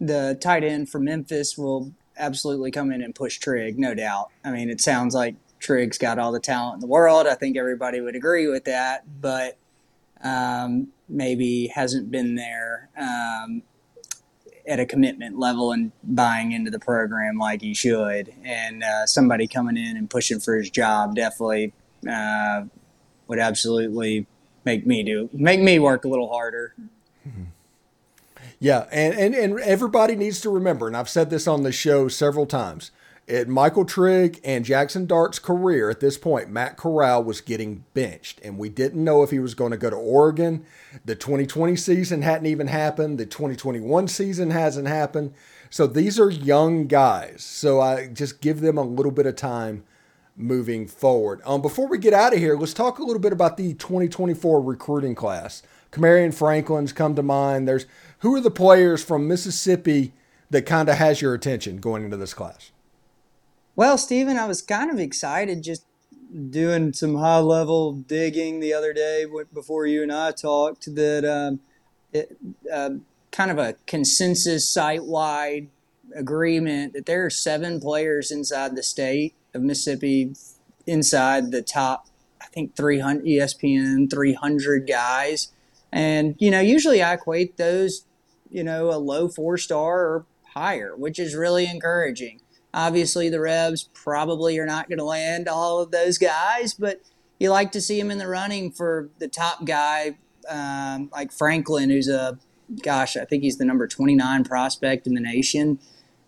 the 0.00 0.36
tight 0.40 0.64
end 0.64 0.88
from 0.88 1.04
Memphis 1.04 1.56
will 1.56 1.92
absolutely 2.16 2.70
come 2.70 2.90
in 2.90 3.02
and 3.02 3.14
push 3.14 3.38
Trigg, 3.38 3.78
no 3.78 3.94
doubt. 3.94 4.30
I 4.44 4.50
mean, 4.50 4.70
it 4.70 4.80
sounds 4.80 5.14
like 5.14 5.36
Trigg's 5.66 5.98
got 5.98 6.20
all 6.20 6.30
the 6.30 6.38
talent 6.38 6.74
in 6.74 6.80
the 6.80 6.86
world. 6.86 7.26
I 7.26 7.34
think 7.34 7.56
everybody 7.56 8.00
would 8.00 8.14
agree 8.14 8.46
with 8.46 8.66
that, 8.66 9.04
but 9.20 9.58
um, 10.22 10.88
maybe 11.08 11.66
hasn't 11.66 12.08
been 12.08 12.36
there 12.36 12.88
um, 12.96 13.62
at 14.64 14.78
a 14.78 14.86
commitment 14.86 15.40
level 15.40 15.72
and 15.72 15.90
buying 16.04 16.52
into 16.52 16.70
the 16.70 16.78
program 16.78 17.36
like 17.36 17.62
he 17.62 17.74
should. 17.74 18.32
And 18.44 18.84
uh, 18.84 19.06
somebody 19.06 19.48
coming 19.48 19.76
in 19.76 19.96
and 19.96 20.08
pushing 20.08 20.38
for 20.38 20.56
his 20.56 20.70
job 20.70 21.16
definitely 21.16 21.72
uh, 22.08 22.66
would 23.26 23.40
absolutely 23.40 24.26
make 24.64 24.86
me 24.86 25.02
do 25.02 25.28
make 25.32 25.60
me 25.60 25.80
work 25.80 26.04
a 26.04 26.08
little 26.08 26.28
harder. 26.28 26.76
Yeah, 28.60 28.86
and, 28.92 29.14
and 29.14 29.34
and 29.34 29.60
everybody 29.60 30.14
needs 30.14 30.40
to 30.42 30.50
remember, 30.50 30.86
and 30.86 30.96
I've 30.96 31.08
said 31.08 31.28
this 31.28 31.48
on 31.48 31.64
the 31.64 31.72
show 31.72 32.06
several 32.06 32.46
times. 32.46 32.92
At 33.28 33.48
Michael 33.48 33.84
Trigg 33.84 34.40
and 34.44 34.64
Jackson 34.64 35.04
Dart's 35.04 35.40
career 35.40 35.90
at 35.90 35.98
this 35.98 36.16
point, 36.16 36.48
Matt 36.48 36.76
Corral 36.76 37.24
was 37.24 37.40
getting 37.40 37.84
benched, 37.92 38.40
and 38.44 38.56
we 38.56 38.68
didn't 38.68 39.02
know 39.02 39.24
if 39.24 39.30
he 39.30 39.40
was 39.40 39.54
going 39.54 39.72
to 39.72 39.76
go 39.76 39.90
to 39.90 39.96
Oregon. 39.96 40.64
The 41.04 41.16
2020 41.16 41.74
season 41.74 42.22
hadn't 42.22 42.46
even 42.46 42.68
happened. 42.68 43.18
The 43.18 43.26
2021 43.26 44.06
season 44.06 44.52
hasn't 44.52 44.86
happened. 44.86 45.34
So 45.70 45.88
these 45.88 46.20
are 46.20 46.30
young 46.30 46.86
guys. 46.86 47.42
So 47.42 47.80
I 47.80 48.06
just 48.06 48.40
give 48.40 48.60
them 48.60 48.78
a 48.78 48.82
little 48.82 49.10
bit 49.10 49.26
of 49.26 49.34
time 49.34 49.82
moving 50.36 50.86
forward. 50.86 51.40
Um, 51.44 51.62
before 51.62 51.88
we 51.88 51.98
get 51.98 52.14
out 52.14 52.32
of 52.32 52.38
here, 52.38 52.56
let's 52.56 52.74
talk 52.74 53.00
a 53.00 53.04
little 53.04 53.20
bit 53.20 53.32
about 53.32 53.56
the 53.56 53.74
2024 53.74 54.62
recruiting 54.62 55.16
class. 55.16 55.64
Kamarion 55.90 56.32
Franklin's 56.32 56.92
come 56.92 57.16
to 57.16 57.24
mind. 57.24 57.66
There's 57.66 57.86
who 58.20 58.36
are 58.36 58.40
the 58.40 58.50
players 58.52 59.02
from 59.02 59.26
Mississippi 59.26 60.12
that 60.50 60.62
kind 60.62 60.88
of 60.88 60.96
has 60.96 61.20
your 61.20 61.34
attention 61.34 61.78
going 61.78 62.04
into 62.04 62.16
this 62.16 62.34
class? 62.34 62.70
Well, 63.76 63.98
Stephen, 63.98 64.38
I 64.38 64.46
was 64.46 64.62
kind 64.62 64.90
of 64.90 64.98
excited 64.98 65.62
just 65.62 65.84
doing 66.48 66.94
some 66.94 67.16
high 67.16 67.40
level 67.40 67.92
digging 67.92 68.58
the 68.60 68.72
other 68.72 68.94
day 68.94 69.26
before 69.52 69.86
you 69.86 70.02
and 70.02 70.10
I 70.10 70.32
talked 70.32 70.94
that 70.94 71.26
um, 71.26 71.60
it, 72.10 72.38
uh, 72.72 72.90
kind 73.30 73.50
of 73.50 73.58
a 73.58 73.74
consensus 73.86 74.66
site 74.66 75.04
wide 75.04 75.68
agreement 76.14 76.94
that 76.94 77.04
there 77.04 77.26
are 77.26 77.30
seven 77.30 77.78
players 77.78 78.30
inside 78.30 78.76
the 78.76 78.82
state 78.82 79.34
of 79.52 79.60
Mississippi 79.60 80.34
inside 80.86 81.50
the 81.50 81.60
top, 81.60 82.06
I 82.40 82.46
think 82.46 82.76
300 82.76 83.26
ESPN 83.26 84.10
300 84.10 84.88
guys. 84.88 85.52
And, 85.92 86.34
you 86.38 86.50
know, 86.50 86.60
usually 86.60 87.02
I 87.02 87.12
equate 87.12 87.58
those, 87.58 88.06
you 88.50 88.64
know, 88.64 88.90
a 88.90 88.96
low 88.96 89.28
four 89.28 89.58
star 89.58 90.00
or 90.00 90.26
higher, 90.54 90.96
which 90.96 91.18
is 91.18 91.34
really 91.34 91.66
encouraging. 91.66 92.40
Obviously, 92.76 93.30
the 93.30 93.40
Rebs 93.40 93.88
probably 93.94 94.58
are 94.58 94.66
not 94.66 94.88
going 94.88 94.98
to 94.98 95.04
land 95.04 95.48
all 95.48 95.80
of 95.80 95.90
those 95.90 96.18
guys, 96.18 96.74
but 96.74 97.00
you 97.40 97.50
like 97.50 97.72
to 97.72 97.80
see 97.80 97.98
him 97.98 98.10
in 98.10 98.18
the 98.18 98.28
running 98.28 98.70
for 98.70 99.08
the 99.18 99.28
top 99.28 99.64
guy, 99.64 100.18
um, 100.48 101.08
like 101.10 101.32
Franklin, 101.32 101.88
who's 101.88 102.08
a 102.08 102.38
gosh, 102.82 103.16
I 103.16 103.24
think 103.24 103.42
he's 103.42 103.56
the 103.56 103.64
number 103.64 103.86
29 103.88 104.44
prospect 104.44 105.06
in 105.06 105.14
the 105.14 105.20
nation. 105.20 105.78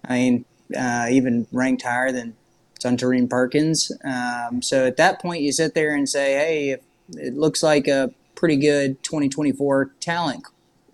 I 0.05 0.15
mean, 0.15 0.45
uh, 0.77 1.09
even 1.11 1.47
ranked 1.53 1.83
higher 1.83 2.13
than 2.13 2.35
Suntarine 2.81 3.29
Perkins. 3.29 3.93
Um, 4.05 4.63
so 4.63 4.87
at 4.87 4.97
that 4.97 5.21
point, 5.21 5.43
you 5.43 5.53
sit 5.53 5.75
there 5.75 5.95
and 5.95 6.09
say, 6.09 6.35
hey, 6.35 6.71
if 6.71 6.81
it 7.17 7.35
looks 7.35 7.63
like 7.63 7.89
a 7.89 8.13
pretty 8.35 8.57
good 8.57 9.03
2024 9.03 9.93
talent 10.01 10.45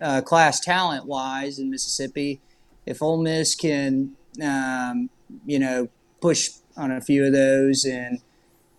uh, 0.01 0.21
class, 0.21 0.59
talent 0.59 1.05
wise 1.05 1.59
in 1.59 1.69
Mississippi. 1.69 2.41
If 2.85 3.01
Ole 3.01 3.21
Miss 3.21 3.55
can, 3.55 4.15
um, 4.43 5.09
you 5.45 5.59
know, 5.59 5.89
push 6.21 6.49
on 6.77 6.91
a 6.91 7.01
few 7.01 7.25
of 7.25 7.33
those 7.33 7.85
and 7.85 8.19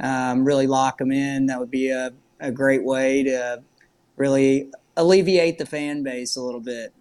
um, 0.01 0.45
really 0.45 0.67
lock 0.67 0.99
them 0.99 1.13
in, 1.13 1.47
that 1.47 1.59
would 1.59 1.71
be 1.71 1.91
a, 1.91 2.13
a 2.41 2.53
great 2.53 2.85
way 2.85 3.23
to 3.25 3.63
really 4.17 4.71
alleviate 4.97 5.59
the 5.59 5.67
fan 5.67 6.03
base 6.03 6.37
a 6.37 6.43
little 6.43 6.61
bit. 6.61 6.93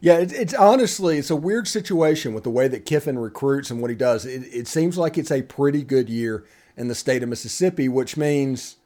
Yeah, 0.00 0.18
it, 0.18 0.32
it's 0.32 0.54
honestly 0.54 1.18
it's 1.18 1.30
a 1.30 1.36
weird 1.36 1.68
situation 1.68 2.34
with 2.34 2.44
the 2.44 2.50
way 2.50 2.68
that 2.68 2.84
Kiffin 2.84 3.18
recruits 3.18 3.70
and 3.70 3.80
what 3.80 3.90
he 3.90 3.96
does. 3.96 4.26
It, 4.26 4.42
it 4.52 4.68
seems 4.68 4.98
like 4.98 5.16
it's 5.16 5.30
a 5.30 5.42
pretty 5.42 5.82
good 5.82 6.08
year 6.08 6.44
in 6.76 6.88
the 6.88 6.94
state 6.94 7.22
of 7.22 7.28
Mississippi, 7.28 7.88
which 7.88 8.16
means 8.16 8.76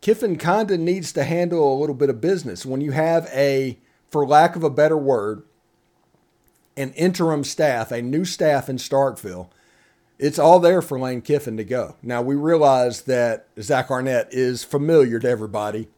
Kiffin 0.00 0.36
kind 0.36 0.70
of 0.70 0.80
needs 0.80 1.12
to 1.12 1.24
handle 1.24 1.72
a 1.72 1.78
little 1.78 1.94
bit 1.94 2.10
of 2.10 2.20
business. 2.20 2.66
When 2.66 2.80
you 2.80 2.92
have 2.92 3.26
a, 3.32 3.78
for 4.10 4.26
lack 4.26 4.56
of 4.56 4.64
a 4.64 4.70
better 4.70 4.98
word, 4.98 5.44
an 6.76 6.92
interim 6.92 7.44
staff, 7.44 7.92
a 7.92 8.02
new 8.02 8.24
staff 8.24 8.68
in 8.68 8.76
Starkville, 8.76 9.48
it's 10.18 10.38
all 10.38 10.60
there 10.60 10.82
for 10.82 10.98
Lane 10.98 11.22
Kiffin 11.22 11.56
to 11.56 11.64
go. 11.64 11.96
Now 12.02 12.22
we 12.22 12.34
realize 12.34 13.02
that 13.02 13.48
Zach 13.60 13.90
Arnett 13.90 14.28
is 14.30 14.64
familiar 14.64 15.18
to 15.18 15.28
everybody 15.28 15.88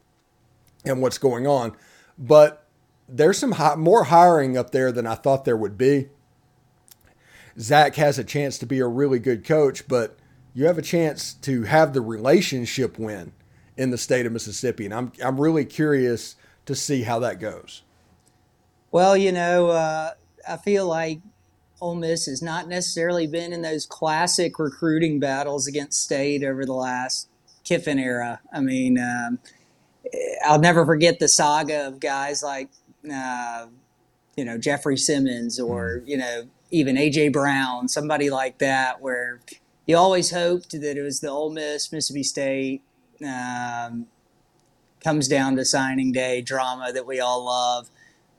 and 0.85 1.03
what's 1.03 1.19
going 1.19 1.47
on, 1.47 1.77
but 2.19 2.67
there's 3.09 3.39
some 3.39 3.53
high, 3.53 3.77
more 3.77 4.05
hiring 4.05 4.57
up 4.57 4.71
there 4.71 4.91
than 4.91 5.07
I 5.07 5.15
thought 5.15 5.45
there 5.45 5.57
would 5.57 5.79
be. 5.79 6.09
Zach 7.59 7.95
has 7.97 8.19
a 8.19 8.25
chance 8.25 8.59
to 8.59 8.67
be 8.67 8.81
a 8.81 8.87
really 8.87 9.19
good 9.19 9.45
coach, 9.45 9.87
but 9.89 10.19
you 10.55 10.67
have 10.67 10.79
a 10.79 10.83
chance 10.83 11.35
to 11.35 11.65
have 11.65 11.93
the 11.93 12.01
relationship 12.01 12.99
win 12.99 13.33
in 13.77 13.91
the 13.91 13.99
state 13.99 14.27
of 14.27 14.33
Mississippi, 14.33 14.87
and 14.87 14.95
I'm 14.95 15.13
I'm 15.23 15.41
really 15.41 15.65
curious 15.65 16.37
to 16.65 16.75
see 16.75 17.03
how 17.03 17.19
that 17.21 17.41
goes. 17.41 17.83
Well, 18.91 19.17
you 19.17 19.33
know, 19.33 19.69
uh, 19.69 20.13
I 20.49 20.57
feel 20.57 20.87
like 20.87 21.21
Ole 21.81 21.95
Miss 21.95 22.27
has 22.27 22.43
not 22.43 22.69
necessarily 22.69 23.27
been 23.27 23.53
in 23.53 23.63
those 23.63 23.87
classic 23.87 24.59
recruiting 24.59 25.21
battles 25.21 25.67
against 25.67 26.03
State 26.03 26.43
over 26.43 26.65
the 26.65 26.73
last 26.73 27.29
Kiffin 27.65 27.99
era. 27.99 28.41
I 28.53 28.61
mean, 28.61 28.99
um, 28.99 29.39
I'll 30.45 30.61
never 30.61 30.87
forget 30.87 31.19
the 31.19 31.29
saga 31.29 31.89
of 31.89 32.01
guys 32.01 32.43
like 32.43 32.69
uh, 33.13 33.67
you 34.37 34.45
know 34.45 34.57
Jeffrey 34.57 34.97
Simmons 34.97 35.61
or 35.61 36.01
mm. 36.01 36.09
you 36.09 36.17
know 36.17 36.45
even 36.71 36.97
AJ 36.97 37.33
Brown, 37.33 37.89
somebody 37.89 38.31
like 38.31 38.59
that, 38.59 39.01
where 39.01 39.41
you 39.87 39.97
always 39.97 40.31
hoped 40.31 40.73
that 40.73 40.97
it 40.97 41.03
was 41.03 41.21
the 41.21 41.29
Ole 41.29 41.51
Miss 41.51 41.93
Mississippi 41.93 42.23
State 42.23 42.83
um, 43.25 44.07
comes 45.03 45.29
down 45.29 45.57
to 45.57 45.65
signing 45.65 46.11
day 46.13 46.41
drama 46.41 46.93
that 46.93 47.07
we 47.07 47.21
all 47.21 47.45
love, 47.45 47.91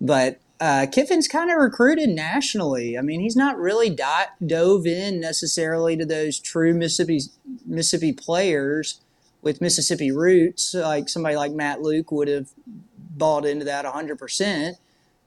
but. 0.01 0.39
Uh, 0.59 0.87
Kiffin's 0.91 1.27
kind 1.27 1.51
of 1.51 1.57
recruited 1.57 2.09
nationally. 2.09 2.97
I 2.97 3.01
mean, 3.01 3.19
he's 3.19 3.35
not 3.35 3.57
really 3.57 3.89
dove 3.89 4.87
in 4.87 5.19
necessarily 5.19 5.95
to 5.97 6.05
those 6.05 6.39
true 6.39 6.73
Mississippi 6.73 7.21
Mississippi 7.65 8.13
players 8.13 9.01
with 9.41 9.61
Mississippi 9.61 10.11
roots, 10.11 10.73
like 10.73 11.09
somebody 11.09 11.35
like 11.35 11.51
Matt 11.51 11.81
Luke 11.81 12.11
would 12.11 12.27
have 12.27 12.49
bought 12.97 13.45
into 13.45 13.65
that 13.65 13.85
100%. 13.85 14.73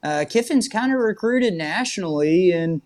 Uh, 0.02 0.24
Kiffin's 0.28 0.68
kind 0.68 0.92
of 0.92 0.98
recruited 0.98 1.54
nationally, 1.54 2.50
and 2.50 2.80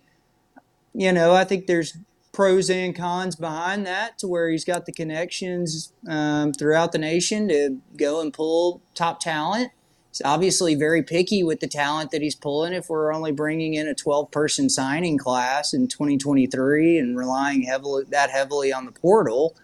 you 0.93 1.11
know 1.11 1.33
I 1.33 1.45
think 1.45 1.65
there's 1.65 1.97
pros 2.31 2.69
and 2.69 2.93
cons 2.93 3.35
behind 3.35 3.85
that 3.87 4.19
to 4.19 4.27
where 4.27 4.49
he's 4.49 4.65
got 4.65 4.85
the 4.85 4.91
connections 4.91 5.93
um, 6.07 6.51
throughout 6.51 6.91
the 6.91 6.97
nation 6.97 7.47
to 7.47 7.77
go 7.95 8.19
and 8.19 8.33
pull 8.33 8.81
top 8.93 9.21
talent. 9.21 9.71
He's 10.15 10.21
obviously 10.25 10.75
very 10.75 11.03
picky 11.03 11.43
with 11.43 11.59
the 11.59 11.67
talent 11.67 12.11
that 12.11 12.21
he's 12.21 12.35
pulling. 12.35 12.71
If 12.73 12.89
we're 12.89 13.13
only 13.13 13.33
bringing 13.33 13.73
in 13.73 13.87
a 13.87 13.93
12 13.93 14.31
person 14.31 14.69
signing 14.69 15.17
class 15.17 15.73
in 15.73 15.87
2023 15.87 16.97
and 16.97 17.17
relying 17.17 17.63
heavily 17.63 18.05
that 18.09 18.29
heavily 18.29 18.71
on 18.71 18.85
the 18.85 18.93
portal, 18.93 19.55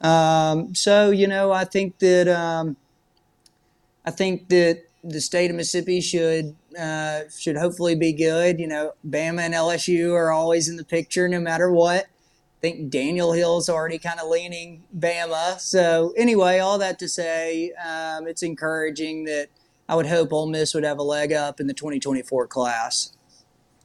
um, 0.00 0.74
so 0.74 1.10
you 1.10 1.26
know 1.26 1.52
I 1.52 1.64
think 1.64 1.98
that. 1.98 2.28
Um, 2.28 2.76
I 4.08 4.10
think 4.10 4.48
that 4.48 4.84
the 5.04 5.20
state 5.20 5.50
of 5.50 5.56
Mississippi 5.56 6.00
should 6.00 6.56
uh, 6.80 7.24
should 7.36 7.58
hopefully 7.58 7.94
be 7.94 8.14
good. 8.14 8.58
You 8.58 8.66
know, 8.66 8.92
Bama 9.06 9.42
and 9.42 9.52
LSU 9.52 10.14
are 10.14 10.30
always 10.30 10.66
in 10.66 10.76
the 10.76 10.84
picture 10.84 11.28
no 11.28 11.40
matter 11.40 11.70
what. 11.70 12.04
I 12.06 12.60
think 12.62 12.88
Daniel 12.88 13.32
Hill's 13.32 13.68
already 13.68 13.98
kind 13.98 14.18
of 14.18 14.30
leaning 14.30 14.82
Bama. 14.98 15.60
So 15.60 16.14
anyway, 16.16 16.58
all 16.58 16.78
that 16.78 16.98
to 17.00 17.08
say, 17.08 17.72
um, 17.72 18.26
it's 18.26 18.42
encouraging 18.42 19.24
that 19.24 19.48
I 19.88 19.94
would 19.94 20.06
hope 20.06 20.32
Ole 20.32 20.46
Miss 20.46 20.74
would 20.74 20.84
have 20.84 20.98
a 20.98 21.02
leg 21.02 21.32
up 21.32 21.60
in 21.60 21.66
the 21.66 21.74
2024 21.74 22.46
class. 22.46 23.12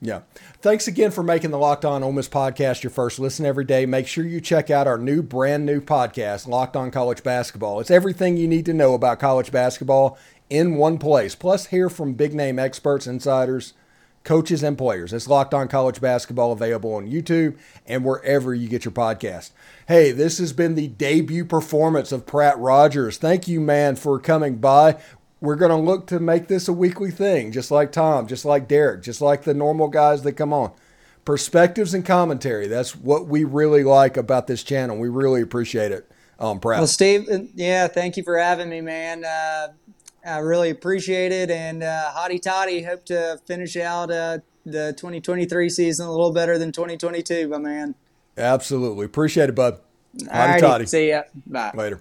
Yeah. 0.02 0.22
Thanks 0.62 0.86
again 0.86 1.12
for 1.12 1.24
making 1.24 1.52
the 1.52 1.58
Locked 1.58 1.86
On 1.86 2.04
Ole 2.04 2.12
Miss 2.12 2.28
podcast 2.28 2.84
your 2.84 2.90
first 2.90 3.20
listen 3.20 3.46
every 3.46 3.64
day. 3.64 3.86
Make 3.86 4.06
sure 4.06 4.26
you 4.26 4.42
check 4.42 4.70
out 4.70 4.86
our 4.86 4.98
new, 4.98 5.22
brand 5.22 5.66
new 5.66 5.80
podcast, 5.80 6.46
Locked 6.46 6.76
On 6.76 6.92
College 6.92 7.24
Basketball. 7.24 7.80
It's 7.80 7.90
everything 7.90 8.36
you 8.36 8.50
need 8.50 8.66
to 8.66 8.74
know 8.74 8.96
about 8.96 9.22
college 9.22 9.50
basketball 9.50 10.18
in 10.50 10.76
one 10.76 10.98
place. 10.98 11.36
Plus, 11.36 11.68
hear 11.68 11.90
from 11.90 12.16
big 12.16 12.34
name 12.34 12.60
experts, 12.60 13.08
insiders, 13.08 13.76
coaches, 14.26 14.62
and 14.62 14.78
players. 14.78 15.14
It's 15.14 15.30
Locked 15.30 15.54
On 15.54 15.70
College 15.70 16.02
Basketball 16.02 16.52
available 16.52 16.96
on 16.96 17.10
YouTube 17.10 17.58
and 17.86 18.04
wherever 18.04 18.54
you 18.54 18.68
get 18.68 18.84
your 18.84 18.92
podcast. 18.92 19.52
Hey, 19.88 20.12
this 20.12 20.38
has 20.38 20.52
been 20.52 20.76
the 20.76 20.90
debut 20.90 21.46
performance 21.46 22.12
of 22.12 22.26
Pratt 22.26 22.58
Rogers. 22.60 23.18
Thank 23.18 23.48
you, 23.48 23.62
man, 23.62 23.96
for 23.96 24.20
coming 24.20 24.58
by 24.58 24.98
we're 25.44 25.58
going 25.58 25.72
to 25.72 25.76
look 25.76 26.08
to 26.08 26.22
make 26.22 26.48
this 26.48 26.70
a 26.70 26.74
weekly 26.74 27.12
thing, 27.12 27.52
just 27.52 27.70
like 27.70 27.92
Tom, 27.92 28.28
just 28.28 28.46
like 28.46 28.66
Derek, 28.66 29.04
just 29.04 29.20
like 29.20 29.44
the 29.44 29.54
normal 29.54 29.90
guys 29.90 30.24
that 30.24 30.34
come 30.34 30.54
on. 30.54 30.72
Perspectives 31.26 31.94
and 31.94 32.06
commentary. 32.06 32.68
That's 32.68 32.96
what 32.96 33.28
we 33.28 33.44
really 33.44 33.84
like 33.84 34.16
about 34.16 34.48
this 34.48 34.64
channel. 34.64 34.98
We 34.98 35.10
really 35.10 35.42
appreciate 35.42 35.92
it. 35.92 36.10
Um, 36.40 36.62
Pratt. 36.62 36.80
Well, 36.80 36.88
Steve, 36.88 37.28
yeah, 37.56 37.90
thank 37.90 38.16
you 38.16 38.24
for 38.24 38.38
having 38.38 38.70
me, 38.70 38.80
man. 38.80 39.26
Uh, 39.26 39.74
I 40.26 40.38
really 40.38 40.70
appreciate 40.70 41.34
it. 41.34 41.52
And 41.52 41.84
uh, 41.84 42.12
hotty 42.16 42.42
toddy, 42.42 42.82
hope 42.82 43.04
to 43.08 43.38
finish 43.46 43.76
out 43.76 44.12
uh, 44.12 44.38
the 44.66 44.94
2023 44.96 45.70
season 45.70 46.08
a 46.08 46.12
little 46.12 46.32
better 46.32 46.58
than 46.58 46.72
2022, 46.72 47.50
my 47.50 47.58
man. 47.58 47.96
Absolutely. 48.38 49.06
Appreciate 49.06 49.50
it, 49.50 49.56
bud. 49.56 49.82
Hotty 50.22 50.60
toddy. 50.62 50.86
See 50.86 51.10
ya. 51.10 51.24
Bye. 51.46 51.72
Later. 51.76 52.00